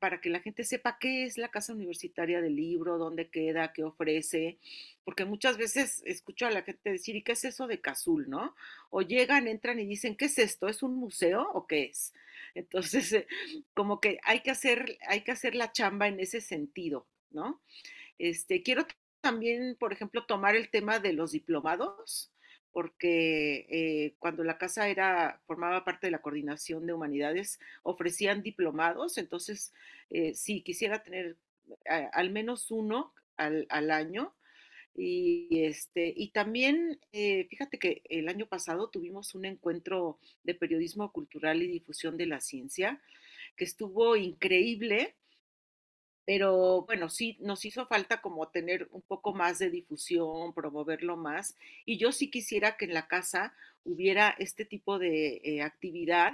para 0.00 0.20
que 0.20 0.30
la 0.30 0.40
gente 0.40 0.64
sepa 0.64 0.98
qué 0.98 1.24
es 1.24 1.38
la 1.38 1.48
Casa 1.48 1.72
Universitaria 1.72 2.40
del 2.42 2.56
Libro, 2.56 2.98
dónde 2.98 3.28
queda, 3.28 3.72
qué 3.72 3.84
ofrece, 3.84 4.58
porque 5.04 5.24
muchas 5.24 5.56
veces 5.56 6.02
escucho 6.04 6.46
a 6.46 6.50
la 6.50 6.62
gente 6.62 6.90
decir, 6.90 7.14
¿y 7.16 7.22
qué 7.22 7.32
es 7.32 7.44
eso 7.44 7.66
de 7.66 7.80
Cazul, 7.80 8.28
no? 8.28 8.56
O 8.90 9.02
llegan, 9.02 9.46
entran 9.46 9.78
y 9.78 9.86
dicen, 9.86 10.16
¿qué 10.16 10.24
es 10.24 10.38
esto? 10.38 10.68
¿Es 10.68 10.82
un 10.82 10.96
museo 10.96 11.48
o 11.54 11.66
qué 11.66 11.84
es? 11.84 12.12
Entonces, 12.54 13.12
eh, 13.12 13.26
como 13.74 14.00
que 14.00 14.18
hay 14.24 14.40
que 14.40 14.50
hacer, 14.50 14.98
hay 15.06 15.22
que 15.22 15.32
hacer 15.32 15.54
la 15.54 15.72
chamba 15.72 16.08
en 16.08 16.20
ese 16.20 16.40
sentido, 16.40 17.06
¿no? 17.30 17.62
Este, 18.18 18.62
quiero 18.62 18.86
también, 19.20 19.76
por 19.78 19.92
ejemplo, 19.92 20.26
tomar 20.26 20.56
el 20.56 20.68
tema 20.68 20.98
de 20.98 21.12
los 21.12 21.32
diplomados, 21.32 22.33
porque 22.74 23.66
eh, 23.70 24.14
cuando 24.18 24.42
la 24.42 24.58
casa 24.58 24.88
era, 24.88 25.40
formaba 25.46 25.84
parte 25.84 26.08
de 26.08 26.10
la 26.10 26.20
coordinación 26.20 26.86
de 26.86 26.92
humanidades, 26.92 27.60
ofrecían 27.84 28.42
diplomados, 28.42 29.16
entonces 29.16 29.72
eh, 30.10 30.34
sí, 30.34 30.60
quisiera 30.60 31.02
tener 31.04 31.36
eh, 31.84 32.08
al 32.12 32.30
menos 32.30 32.72
uno 32.72 33.14
al, 33.36 33.66
al, 33.70 33.92
año. 33.92 34.34
Y, 34.96 35.62
este, 35.64 36.12
y 36.16 36.30
también, 36.30 36.98
eh, 37.12 37.46
fíjate 37.48 37.78
que 37.78 38.02
el 38.08 38.28
año 38.28 38.46
pasado 38.46 38.88
tuvimos 38.90 39.36
un 39.36 39.44
encuentro 39.44 40.18
de 40.42 40.54
periodismo 40.54 41.12
cultural 41.12 41.62
y 41.62 41.68
difusión 41.68 42.16
de 42.16 42.26
la 42.26 42.40
ciencia 42.40 43.00
que 43.56 43.64
estuvo 43.64 44.16
increíble 44.16 45.14
pero 46.24 46.82
bueno, 46.82 47.08
sí 47.08 47.36
nos 47.40 47.64
hizo 47.64 47.86
falta 47.86 48.20
como 48.20 48.48
tener 48.48 48.88
un 48.92 49.02
poco 49.02 49.34
más 49.34 49.58
de 49.58 49.70
difusión, 49.70 50.54
promoverlo 50.54 51.16
más. 51.16 51.56
Y 51.84 51.98
yo 51.98 52.12
sí 52.12 52.30
quisiera 52.30 52.76
que 52.76 52.86
en 52.86 52.94
la 52.94 53.06
casa 53.08 53.52
hubiera 53.84 54.34
este 54.38 54.64
tipo 54.64 54.98
de 54.98 55.40
eh, 55.44 55.62
actividad 55.62 56.32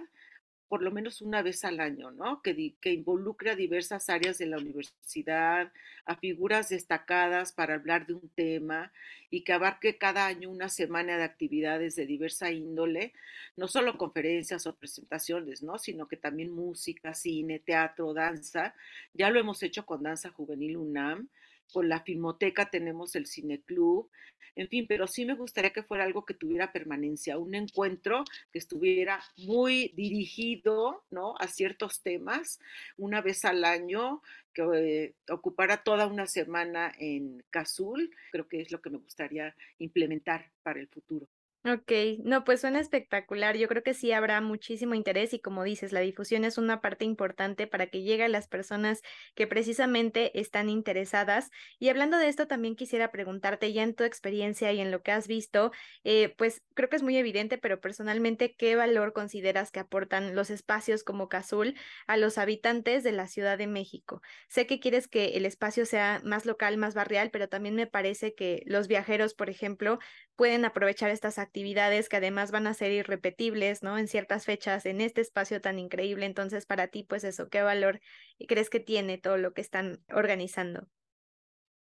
por 0.70 0.82
lo 0.82 0.92
menos 0.92 1.20
una 1.20 1.42
vez 1.42 1.64
al 1.64 1.80
año, 1.80 2.12
¿no? 2.12 2.42
Que, 2.42 2.76
involucre 2.84 3.50
a 3.50 3.56
diversas 3.56 4.08
áreas 4.08 4.38
de 4.38 4.46
la 4.46 4.56
universidad, 4.56 5.72
a 6.04 6.14
figuras 6.14 6.68
destacadas 6.68 7.50
para 7.50 7.74
hablar 7.74 8.06
de 8.06 8.14
un 8.14 8.28
tema 8.36 8.92
y 9.30 9.42
que 9.42 9.52
abarque 9.52 9.98
cada 9.98 10.26
año 10.26 10.48
una 10.48 10.68
semana 10.68 11.16
de 11.16 11.24
actividades 11.24 11.96
de 11.96 12.06
diversa 12.06 12.52
índole, 12.52 13.12
no 13.56 13.66
solo 13.66 13.98
conferencias 13.98 14.64
o 14.68 14.76
presentaciones, 14.76 15.64
¿no? 15.64 15.76
Sino 15.76 16.06
que 16.06 16.16
también 16.16 16.52
música, 16.52 17.14
cine, 17.14 17.58
teatro, 17.58 18.14
danza. 18.14 18.72
Ya 19.12 19.28
lo 19.30 19.40
hemos 19.40 19.64
hecho 19.64 19.84
con 19.84 20.04
Danza 20.04 20.30
Juvenil 20.30 20.76
UNAM 20.76 21.28
con 21.72 21.88
la 21.88 22.02
Filmoteca 22.02 22.70
tenemos 22.70 23.14
el 23.16 23.26
Cineclub, 23.26 24.08
en 24.56 24.68
fin, 24.68 24.86
pero 24.88 25.06
sí 25.06 25.24
me 25.24 25.34
gustaría 25.34 25.72
que 25.72 25.82
fuera 25.82 26.04
algo 26.04 26.24
que 26.24 26.34
tuviera 26.34 26.72
permanencia, 26.72 27.38
un 27.38 27.54
encuentro 27.54 28.24
que 28.52 28.58
estuviera 28.58 29.20
muy 29.36 29.92
dirigido, 29.96 31.04
¿no? 31.10 31.34
A 31.38 31.46
ciertos 31.46 32.02
temas, 32.02 32.58
una 32.96 33.20
vez 33.20 33.44
al 33.44 33.64
año, 33.64 34.22
que 34.52 35.14
ocupara 35.30 35.82
toda 35.82 36.06
una 36.06 36.26
semana 36.26 36.92
en 36.98 37.42
Cazul, 37.50 38.10
creo 38.32 38.48
que 38.48 38.60
es 38.60 38.72
lo 38.72 38.80
que 38.80 38.90
me 38.90 38.98
gustaría 38.98 39.54
implementar 39.78 40.50
para 40.62 40.80
el 40.80 40.88
futuro. 40.88 41.26
Ok, 41.62 41.92
no, 42.24 42.42
pues 42.44 42.62
suena 42.62 42.80
espectacular. 42.80 43.54
Yo 43.58 43.68
creo 43.68 43.82
que 43.82 43.92
sí 43.92 44.12
habrá 44.12 44.40
muchísimo 44.40 44.94
interés 44.94 45.34
y 45.34 45.40
como 45.40 45.62
dices, 45.62 45.92
la 45.92 46.00
difusión 46.00 46.44
es 46.46 46.56
una 46.56 46.80
parte 46.80 47.04
importante 47.04 47.66
para 47.66 47.88
que 47.88 48.00
llegue 48.02 48.24
a 48.24 48.28
las 48.28 48.48
personas 48.48 49.02
que 49.34 49.46
precisamente 49.46 50.40
están 50.40 50.70
interesadas. 50.70 51.50
Y 51.78 51.90
hablando 51.90 52.16
de 52.16 52.28
esto, 52.28 52.46
también 52.46 52.76
quisiera 52.76 53.12
preguntarte 53.12 53.74
ya 53.74 53.82
en 53.82 53.94
tu 53.94 54.04
experiencia 54.04 54.72
y 54.72 54.80
en 54.80 54.90
lo 54.90 55.02
que 55.02 55.12
has 55.12 55.28
visto, 55.28 55.70
eh, 56.02 56.34
pues 56.38 56.62
creo 56.72 56.88
que 56.88 56.96
es 56.96 57.02
muy 57.02 57.18
evidente, 57.18 57.58
pero 57.58 57.78
personalmente, 57.78 58.54
¿qué 58.56 58.74
valor 58.74 59.12
consideras 59.12 59.70
que 59.70 59.80
aportan 59.80 60.34
los 60.34 60.48
espacios 60.48 61.04
como 61.04 61.28
Cazul 61.28 61.74
a 62.06 62.16
los 62.16 62.38
habitantes 62.38 63.04
de 63.04 63.12
la 63.12 63.26
Ciudad 63.26 63.58
de 63.58 63.66
México? 63.66 64.22
Sé 64.48 64.66
que 64.66 64.80
quieres 64.80 65.08
que 65.08 65.36
el 65.36 65.44
espacio 65.44 65.84
sea 65.84 66.22
más 66.24 66.46
local, 66.46 66.78
más 66.78 66.94
barrial, 66.94 67.30
pero 67.30 67.50
también 67.50 67.74
me 67.74 67.86
parece 67.86 68.34
que 68.34 68.62
los 68.64 68.88
viajeros, 68.88 69.34
por 69.34 69.50
ejemplo, 69.50 69.98
pueden 70.40 70.64
aprovechar 70.64 71.10
estas 71.10 71.38
actividades 71.38 72.08
que 72.08 72.16
además 72.16 72.50
van 72.50 72.66
a 72.66 72.72
ser 72.72 72.92
irrepetibles, 72.92 73.82
¿no? 73.82 73.98
En 73.98 74.08
ciertas 74.08 74.46
fechas, 74.46 74.86
en 74.86 75.02
este 75.02 75.20
espacio 75.20 75.60
tan 75.60 75.78
increíble. 75.78 76.24
Entonces, 76.24 76.64
para 76.64 76.88
ti, 76.88 77.02
pues 77.02 77.24
eso, 77.24 77.50
¿qué 77.50 77.60
valor 77.60 78.00
crees 78.48 78.70
que 78.70 78.80
tiene 78.80 79.18
todo 79.18 79.36
lo 79.36 79.52
que 79.52 79.60
están 79.60 79.98
organizando? 80.10 80.88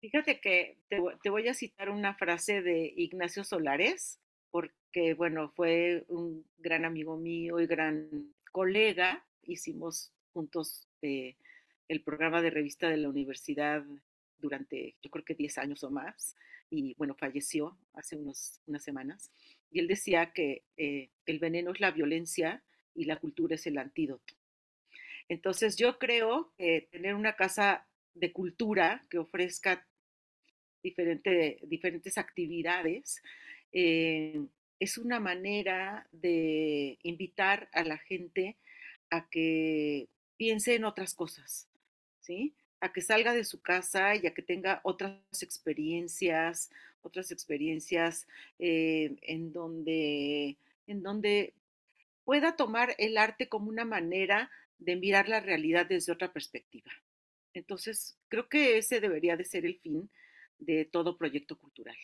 Fíjate 0.00 0.40
que 0.40 0.78
te, 0.88 1.30
voy 1.30 1.46
a 1.46 1.54
citar 1.54 1.90
una 1.90 2.16
frase 2.16 2.60
de 2.60 2.92
Ignacio 2.96 3.44
Solares, 3.44 4.18
porque, 4.50 5.14
bueno, 5.14 5.52
fue 5.54 6.04
un 6.08 6.44
gran 6.58 6.84
amigo 6.84 7.16
mío 7.16 7.60
y 7.60 7.68
gran 7.68 8.34
colega. 8.50 9.24
Hicimos 9.44 10.12
juntos 10.32 10.88
eh, 11.02 11.36
el 11.86 12.02
programa 12.02 12.42
de 12.42 12.50
revista 12.50 12.88
de 12.90 12.96
la 12.96 13.10
universidad 13.10 13.84
durante, 14.38 14.96
yo 15.02 15.10
creo 15.12 15.24
que 15.24 15.36
10 15.36 15.56
años 15.58 15.84
o 15.84 15.90
más 15.92 16.34
y 16.70 16.94
bueno, 16.94 17.14
falleció 17.14 17.76
hace 17.94 18.16
unos, 18.16 18.60
unas 18.66 18.82
semanas. 18.82 19.32
Y 19.70 19.80
él 19.80 19.88
decía 19.88 20.32
que 20.32 20.64
eh, 20.76 21.10
el 21.26 21.38
veneno 21.38 21.72
es 21.72 21.80
la 21.80 21.90
violencia 21.90 22.62
y 22.94 23.04
la 23.04 23.16
cultura 23.16 23.56
es 23.56 23.66
el 23.66 23.78
antídoto. 23.78 24.34
Entonces 25.28 25.76
yo 25.76 25.98
creo 25.98 26.52
que 26.56 26.88
tener 26.90 27.14
una 27.14 27.36
casa 27.36 27.86
de 28.14 28.32
cultura 28.32 29.06
que 29.08 29.18
ofrezca 29.18 29.86
diferente, 30.82 31.58
diferentes 31.62 32.18
actividades 32.18 33.22
eh, 33.72 34.40
es 34.78 34.98
una 34.98 35.20
manera 35.20 36.08
de 36.10 36.98
invitar 37.02 37.68
a 37.72 37.84
la 37.84 37.98
gente 37.98 38.56
a 39.10 39.28
que 39.28 40.08
piense 40.36 40.74
en 40.74 40.84
otras 40.84 41.14
cosas, 41.14 41.68
¿sí? 42.20 42.54
A 42.80 42.92
que 42.92 43.00
salga 43.00 43.34
de 43.34 43.44
su 43.44 43.60
casa 43.60 44.14
y 44.16 44.26
a 44.26 44.34
que 44.34 44.42
tenga 44.42 44.80
otras 44.84 45.42
experiencias, 45.42 46.70
otras 47.02 47.30
experiencias 47.30 48.26
eh, 48.58 49.16
en, 49.22 49.52
donde, 49.52 50.56
en 50.86 51.02
donde 51.02 51.52
pueda 52.24 52.56
tomar 52.56 52.94
el 52.98 53.18
arte 53.18 53.48
como 53.48 53.68
una 53.68 53.84
manera 53.84 54.50
de 54.78 54.96
mirar 54.96 55.28
la 55.28 55.40
realidad 55.40 55.86
desde 55.86 56.12
otra 56.12 56.32
perspectiva. 56.32 56.90
Entonces, 57.52 58.16
creo 58.28 58.48
que 58.48 58.78
ese 58.78 59.00
debería 59.00 59.36
de 59.36 59.44
ser 59.44 59.66
el 59.66 59.78
fin 59.78 60.08
de 60.58 60.84
todo 60.84 61.16
proyecto 61.16 61.58
cultural. 61.58 61.96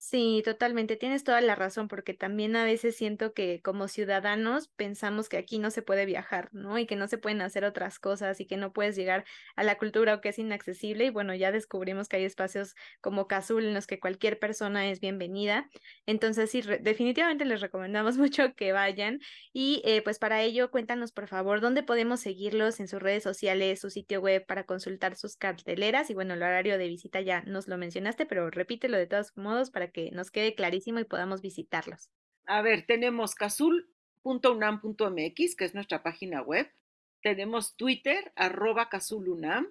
Sí, 0.00 0.42
totalmente, 0.44 0.94
tienes 0.94 1.24
toda 1.24 1.40
la 1.40 1.56
razón, 1.56 1.88
porque 1.88 2.14
también 2.14 2.54
a 2.54 2.64
veces 2.64 2.96
siento 2.96 3.34
que 3.34 3.60
como 3.62 3.88
ciudadanos 3.88 4.68
pensamos 4.68 5.28
que 5.28 5.36
aquí 5.38 5.58
no 5.58 5.72
se 5.72 5.82
puede 5.82 6.06
viajar, 6.06 6.50
¿no? 6.52 6.78
Y 6.78 6.86
que 6.86 6.94
no 6.94 7.08
se 7.08 7.18
pueden 7.18 7.40
hacer 7.42 7.64
otras 7.64 7.98
cosas 7.98 8.38
y 8.40 8.46
que 8.46 8.56
no 8.56 8.72
puedes 8.72 8.94
llegar 8.94 9.24
a 9.56 9.64
la 9.64 9.76
cultura 9.76 10.14
o 10.14 10.20
que 10.20 10.28
es 10.28 10.38
inaccesible. 10.38 11.06
Y 11.06 11.10
bueno, 11.10 11.34
ya 11.34 11.50
descubrimos 11.50 12.08
que 12.08 12.16
hay 12.18 12.24
espacios 12.24 12.76
como 13.00 13.26
Cazul 13.26 13.64
en 13.64 13.74
los 13.74 13.88
que 13.88 13.98
cualquier 13.98 14.38
persona 14.38 14.88
es 14.88 15.00
bienvenida. 15.00 15.68
Entonces, 16.06 16.48
sí, 16.52 16.62
definitivamente 16.80 17.44
les 17.44 17.60
recomendamos 17.60 18.16
mucho 18.18 18.54
que 18.54 18.70
vayan. 18.70 19.18
Y 19.52 19.82
eh, 19.84 20.02
pues 20.02 20.20
para 20.20 20.42
ello, 20.42 20.70
cuéntanos 20.70 21.10
por 21.10 21.26
favor 21.26 21.60
dónde 21.60 21.82
podemos 21.82 22.20
seguirlos 22.20 22.78
en 22.78 22.86
sus 22.86 23.02
redes 23.02 23.24
sociales, 23.24 23.80
su 23.80 23.90
sitio 23.90 24.20
web 24.20 24.46
para 24.46 24.62
consultar 24.64 25.16
sus 25.16 25.36
carteleras. 25.36 26.08
Y 26.08 26.14
bueno, 26.14 26.34
el 26.34 26.42
horario 26.42 26.78
de 26.78 26.86
visita 26.86 27.20
ya 27.20 27.42
nos 27.42 27.66
lo 27.66 27.76
mencionaste, 27.78 28.26
pero 28.26 28.48
repítelo 28.50 28.96
de 28.96 29.08
todos 29.08 29.36
modos 29.36 29.70
para 29.72 29.87
que 29.92 30.10
nos 30.10 30.30
quede 30.30 30.54
clarísimo 30.54 30.98
y 31.00 31.04
podamos 31.04 31.42
visitarlos. 31.42 32.08
A 32.46 32.62
ver, 32.62 32.86
tenemos 32.86 33.34
casul.unam.mx, 33.34 35.56
que 35.56 35.64
es 35.64 35.74
nuestra 35.74 36.02
página 36.02 36.40
web. 36.42 36.70
Tenemos 37.22 37.76
Twitter, 37.76 38.32
arroba 38.36 38.88
casulunam, 38.88 39.70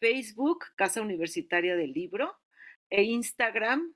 Facebook, 0.00 0.64
Casa 0.76 1.02
Universitaria 1.02 1.76
del 1.76 1.92
Libro, 1.92 2.36
e 2.90 3.02
Instagram 3.02 3.94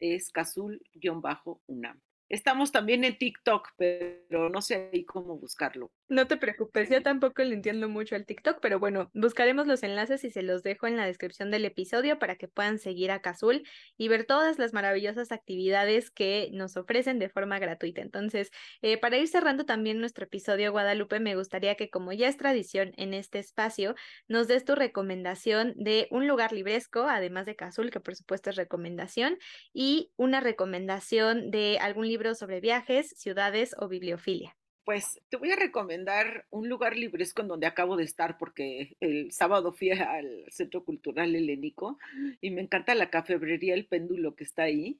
es 0.00 0.30
casul-unam. 0.30 2.00
Estamos 2.32 2.72
también 2.72 3.04
en 3.04 3.18
TikTok, 3.18 3.68
pero 3.76 4.48
no 4.48 4.62
sé 4.62 4.88
ahí 4.90 5.04
cómo 5.04 5.36
buscarlo. 5.38 5.92
No 6.08 6.26
te 6.26 6.38
preocupes, 6.38 6.88
yo 6.88 7.02
tampoco 7.02 7.42
le 7.42 7.54
entiendo 7.54 7.90
mucho 7.90 8.16
al 8.16 8.24
TikTok, 8.24 8.58
pero 8.62 8.78
bueno, 8.78 9.10
buscaremos 9.12 9.66
los 9.66 9.82
enlaces 9.82 10.24
y 10.24 10.30
se 10.30 10.42
los 10.42 10.62
dejo 10.62 10.86
en 10.86 10.96
la 10.96 11.04
descripción 11.04 11.50
del 11.50 11.66
episodio 11.66 12.18
para 12.18 12.36
que 12.36 12.48
puedan 12.48 12.78
seguir 12.78 13.10
a 13.10 13.20
Cazul 13.20 13.68
y 13.98 14.08
ver 14.08 14.24
todas 14.24 14.58
las 14.58 14.72
maravillosas 14.72 15.30
actividades 15.30 16.10
que 16.10 16.48
nos 16.54 16.78
ofrecen 16.78 17.18
de 17.18 17.28
forma 17.28 17.58
gratuita. 17.58 18.00
Entonces, 18.00 18.50
eh, 18.80 18.96
para 18.96 19.18
ir 19.18 19.28
cerrando 19.28 19.66
también 19.66 20.00
nuestro 20.00 20.24
episodio, 20.24 20.72
Guadalupe, 20.72 21.20
me 21.20 21.36
gustaría 21.36 21.74
que 21.74 21.90
como 21.90 22.14
ya 22.14 22.28
es 22.28 22.38
tradición 22.38 22.92
en 22.96 23.12
este 23.12 23.40
espacio, 23.40 23.94
nos 24.26 24.48
des 24.48 24.64
tu 24.64 24.74
recomendación 24.74 25.74
de 25.76 26.08
un 26.10 26.26
lugar 26.26 26.54
libresco, 26.54 27.02
además 27.02 27.44
de 27.44 27.56
Cazul, 27.56 27.90
que 27.90 28.00
por 28.00 28.16
supuesto 28.16 28.48
es 28.48 28.56
recomendación, 28.56 29.36
y 29.74 30.12
una 30.16 30.40
recomendación 30.40 31.50
de 31.50 31.76
algún 31.78 32.08
libro 32.08 32.21
sobre 32.34 32.60
viajes, 32.60 33.10
ciudades 33.16 33.74
o 33.78 33.88
bibliofilia. 33.88 34.56
Pues 34.84 35.20
te 35.28 35.36
voy 35.36 35.52
a 35.52 35.56
recomendar 35.56 36.46
un 36.50 36.68
lugar 36.68 36.96
libresco 36.96 37.42
en 37.42 37.48
donde 37.48 37.66
acabo 37.66 37.96
de 37.96 38.04
estar 38.04 38.36
porque 38.36 38.96
el 38.98 39.30
sábado 39.30 39.72
fui 39.72 39.90
al 39.92 40.44
Centro 40.48 40.84
Cultural 40.84 41.36
Helénico 41.36 41.98
y 42.40 42.50
me 42.50 42.62
encanta 42.62 42.94
la 42.96 43.08
cafebrería 43.08 43.74
El 43.74 43.86
Péndulo 43.86 44.34
que 44.34 44.42
está 44.42 44.64
ahí. 44.64 44.98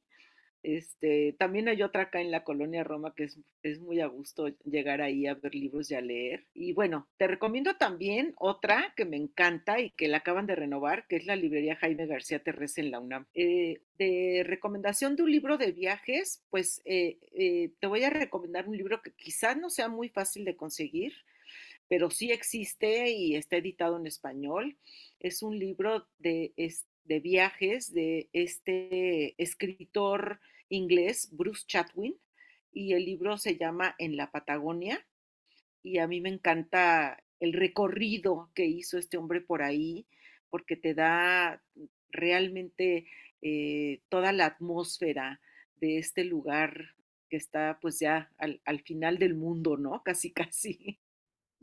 Este, 0.62 1.34
también 1.38 1.68
hay 1.68 1.82
otra 1.82 2.02
acá 2.04 2.20
en 2.20 2.30
la 2.30 2.44
colonia 2.44 2.84
Roma 2.84 3.14
que 3.16 3.24
es, 3.62 3.80
muy 3.80 4.00
a 4.00 4.06
gusto 4.06 4.48
llegar 4.64 5.00
ahí 5.00 5.26
a 5.26 5.34
ver 5.34 5.54
libros 5.54 5.90
y 5.90 5.94
a 5.94 6.00
leer. 6.00 6.46
Y 6.54 6.72
bueno, 6.72 7.08
te 7.16 7.26
recomiendo 7.26 7.76
también 7.76 8.34
otra 8.38 8.92
que 8.96 9.04
me 9.04 9.16
encanta 9.16 9.80
y 9.80 9.90
que 9.90 10.06
la 10.06 10.18
acaban 10.18 10.46
de 10.46 10.54
renovar, 10.54 11.06
que 11.08 11.16
es 11.16 11.26
la 11.26 11.34
librería 11.34 11.76
Jaime 11.76 12.06
García 12.06 12.38
Terres 12.38 12.78
en 12.78 12.92
la 12.92 13.00
UNAM. 13.00 13.26
Eh, 13.34 13.80
de 13.98 14.44
recomendación 14.46 15.16
de 15.16 15.24
un 15.24 15.32
libro 15.32 15.58
de 15.58 15.72
viajes, 15.72 16.44
pues 16.50 16.80
eh, 16.84 17.18
eh, 17.32 17.72
te 17.80 17.86
voy 17.88 18.04
a 18.04 18.10
recomendar 18.10 18.68
un 18.68 18.76
libro 18.76 19.02
que 19.02 19.12
quizás 19.12 19.56
no 19.56 19.68
sea 19.68 19.88
muy 19.88 20.10
fácil 20.10 20.44
de 20.44 20.56
conseguir, 20.56 21.12
pero 21.88 22.10
sí 22.10 22.30
existe 22.30 23.10
y 23.10 23.34
está 23.34 23.56
editado 23.56 23.98
en 23.98 24.06
español. 24.06 24.76
Es 25.18 25.42
un 25.42 25.58
libro 25.58 26.06
de, 26.18 26.52
de 27.04 27.20
viajes 27.20 27.92
de 27.92 28.28
este 28.32 29.34
escritor 29.42 30.40
inglés, 30.72 31.28
Bruce 31.32 31.64
Chatwin, 31.66 32.16
y 32.72 32.94
el 32.94 33.04
libro 33.04 33.36
se 33.38 33.56
llama 33.56 33.94
En 33.98 34.16
la 34.16 34.30
Patagonia, 34.30 35.06
y 35.82 35.98
a 35.98 36.06
mí 36.06 36.20
me 36.20 36.30
encanta 36.30 37.22
el 37.40 37.52
recorrido 37.52 38.50
que 38.54 38.66
hizo 38.66 38.98
este 38.98 39.16
hombre 39.16 39.40
por 39.40 39.62
ahí, 39.62 40.06
porque 40.48 40.76
te 40.76 40.94
da 40.94 41.62
realmente 42.10 43.06
eh, 43.40 44.00
toda 44.08 44.32
la 44.32 44.46
atmósfera 44.46 45.40
de 45.76 45.98
este 45.98 46.24
lugar 46.24 46.94
que 47.28 47.36
está 47.36 47.78
pues 47.80 47.98
ya 47.98 48.30
al, 48.38 48.60
al 48.64 48.80
final 48.82 49.18
del 49.18 49.34
mundo, 49.34 49.76
¿no? 49.76 50.02
Casi, 50.04 50.30
casi. 50.32 50.98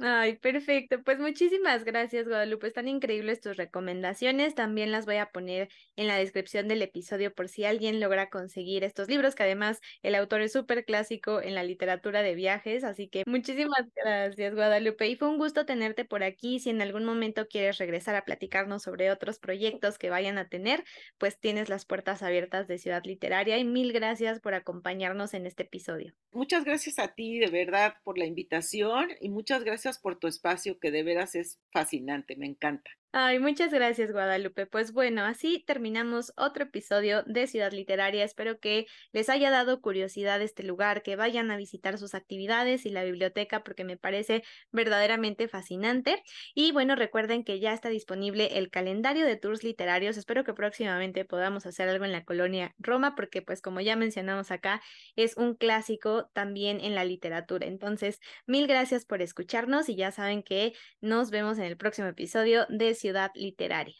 Ay, 0.01 0.37
perfecto. 0.37 1.03
Pues 1.03 1.19
muchísimas 1.19 1.83
gracias, 1.83 2.25
Guadalupe. 2.25 2.67
Están 2.67 2.87
increíbles 2.87 3.41
tus 3.41 3.57
recomendaciones. 3.57 4.55
También 4.55 4.93
las 4.93 5.05
voy 5.05 5.17
a 5.17 5.25
poner 5.29 5.67
en 5.97 6.07
la 6.07 6.15
descripción 6.15 6.69
del 6.69 6.81
episodio 6.81 7.33
por 7.33 7.49
si 7.49 7.65
alguien 7.65 7.99
logra 7.99 8.29
conseguir 8.29 8.85
estos 8.85 9.09
libros, 9.09 9.35
que 9.35 9.43
además 9.43 9.81
el 10.01 10.15
autor 10.15 10.39
es 10.39 10.53
súper 10.53 10.85
clásico 10.85 11.41
en 11.41 11.53
la 11.53 11.63
literatura 11.63 12.21
de 12.21 12.33
viajes. 12.33 12.85
Así 12.85 13.09
que 13.09 13.23
muchísimas 13.27 13.87
gracias, 13.93 14.55
Guadalupe. 14.55 15.05
Y 15.09 15.17
fue 15.17 15.27
un 15.27 15.37
gusto 15.37 15.65
tenerte 15.65 16.05
por 16.05 16.23
aquí. 16.23 16.59
Si 16.59 16.69
en 16.69 16.81
algún 16.81 17.03
momento 17.03 17.47
quieres 17.49 17.77
regresar 17.77 18.15
a 18.15 18.23
platicarnos 18.23 18.83
sobre 18.83 19.11
otros 19.11 19.37
proyectos 19.39 19.97
que 19.97 20.09
vayan 20.09 20.37
a 20.37 20.47
tener, 20.47 20.85
pues 21.17 21.37
tienes 21.41 21.67
las 21.67 21.85
puertas 21.85 22.23
abiertas 22.23 22.67
de 22.67 22.77
Ciudad 22.77 23.03
Literaria. 23.03 23.57
Y 23.57 23.65
mil 23.65 23.91
gracias 23.91 24.39
por 24.39 24.53
acompañarnos 24.53 25.33
en 25.33 25.45
este 25.45 25.63
episodio. 25.63 26.13
Muchas 26.31 26.63
gracias 26.63 26.99
a 26.99 27.07
ti, 27.15 27.39
de 27.39 27.47
verdad, 27.49 27.95
por 28.03 28.17
la 28.19 28.25
invitación 28.25 29.09
y 29.19 29.29
muchas 29.29 29.63
gracias 29.63 29.88
por 29.97 30.19
tu 30.19 30.27
espacio 30.27 30.79
que 30.79 30.91
de 30.91 31.03
veras 31.03 31.33
es 31.35 31.59
fascinante, 31.71 32.35
me 32.35 32.45
encanta. 32.45 32.91
Ay, 33.11 33.39
muchas 33.39 33.73
gracias, 33.73 34.11
Guadalupe. 34.11 34.67
Pues 34.67 34.93
bueno, 34.93 35.23
así 35.25 35.63
terminamos 35.65 36.31
otro 36.37 36.65
episodio 36.65 37.23
de 37.23 37.47
Ciudad 37.47 37.71
Literaria. 37.71 38.23
Espero 38.23 38.59
que 38.59 38.85
les 39.13 39.29
haya 39.29 39.49
dado 39.49 39.81
curiosidad 39.81 40.39
este 40.43 40.61
lugar, 40.61 41.01
que 41.01 41.15
vayan 41.15 41.49
a 41.49 41.57
visitar 41.57 41.97
sus 41.97 42.13
actividades 42.13 42.85
y 42.85 42.91
la 42.91 43.03
biblioteca 43.03 43.63
porque 43.63 43.83
me 43.83 43.97
parece 43.97 44.43
verdaderamente 44.71 45.47
fascinante. 45.47 46.21
Y 46.53 46.71
bueno, 46.71 46.95
recuerden 46.95 47.43
que 47.43 47.59
ya 47.59 47.73
está 47.73 47.89
disponible 47.89 48.59
el 48.59 48.69
calendario 48.69 49.25
de 49.25 49.37
tours 49.37 49.63
literarios. 49.63 50.15
Espero 50.15 50.43
que 50.43 50.53
próximamente 50.53 51.25
podamos 51.25 51.65
hacer 51.65 51.89
algo 51.89 52.05
en 52.05 52.11
la 52.11 52.25
colonia 52.25 52.75
Roma 52.77 53.15
porque 53.15 53.41
pues 53.41 53.63
como 53.63 53.81
ya 53.81 53.95
mencionamos 53.95 54.51
acá, 54.51 54.83
es 55.15 55.35
un 55.35 55.55
clásico 55.55 56.29
también 56.33 56.79
en 56.79 56.93
la 56.93 57.05
literatura. 57.05 57.65
Entonces, 57.65 58.19
mil 58.45 58.67
gracias 58.67 59.05
por 59.05 59.23
escucharnos 59.23 59.89
y 59.89 59.95
ya 59.95 60.11
saben 60.11 60.43
que 60.43 60.73
nos 61.01 61.31
vemos 61.31 61.57
en 61.57 61.63
el 61.63 61.75
próximo 61.75 62.07
episodio 62.07 62.67
de 62.69 62.98
ciudad 62.99 63.31
literaria. 63.33 63.95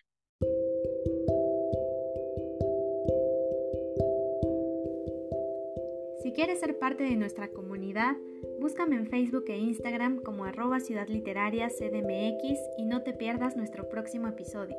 Si 6.22 6.34
quieres 6.34 6.60
ser 6.60 6.78
parte 6.80 7.06
de 7.06 7.16
nuestra 7.16 7.48
comunidad, 7.48 8.18
búscame 8.60 8.98
en 8.98 9.08
Facebook 9.08 9.46
e 9.48 9.58
Instagram 9.58 10.22
como 10.22 10.44
arroba 10.44 10.82
Ciudad 10.82 11.08
Literaria 11.08 11.70
CDMX 11.70 12.60
y 12.78 12.86
no 12.86 13.02
te 13.04 13.14
pierdas 13.14 13.56
nuestro 13.56 13.88
próximo 13.88 14.28
episodio. 14.28 14.76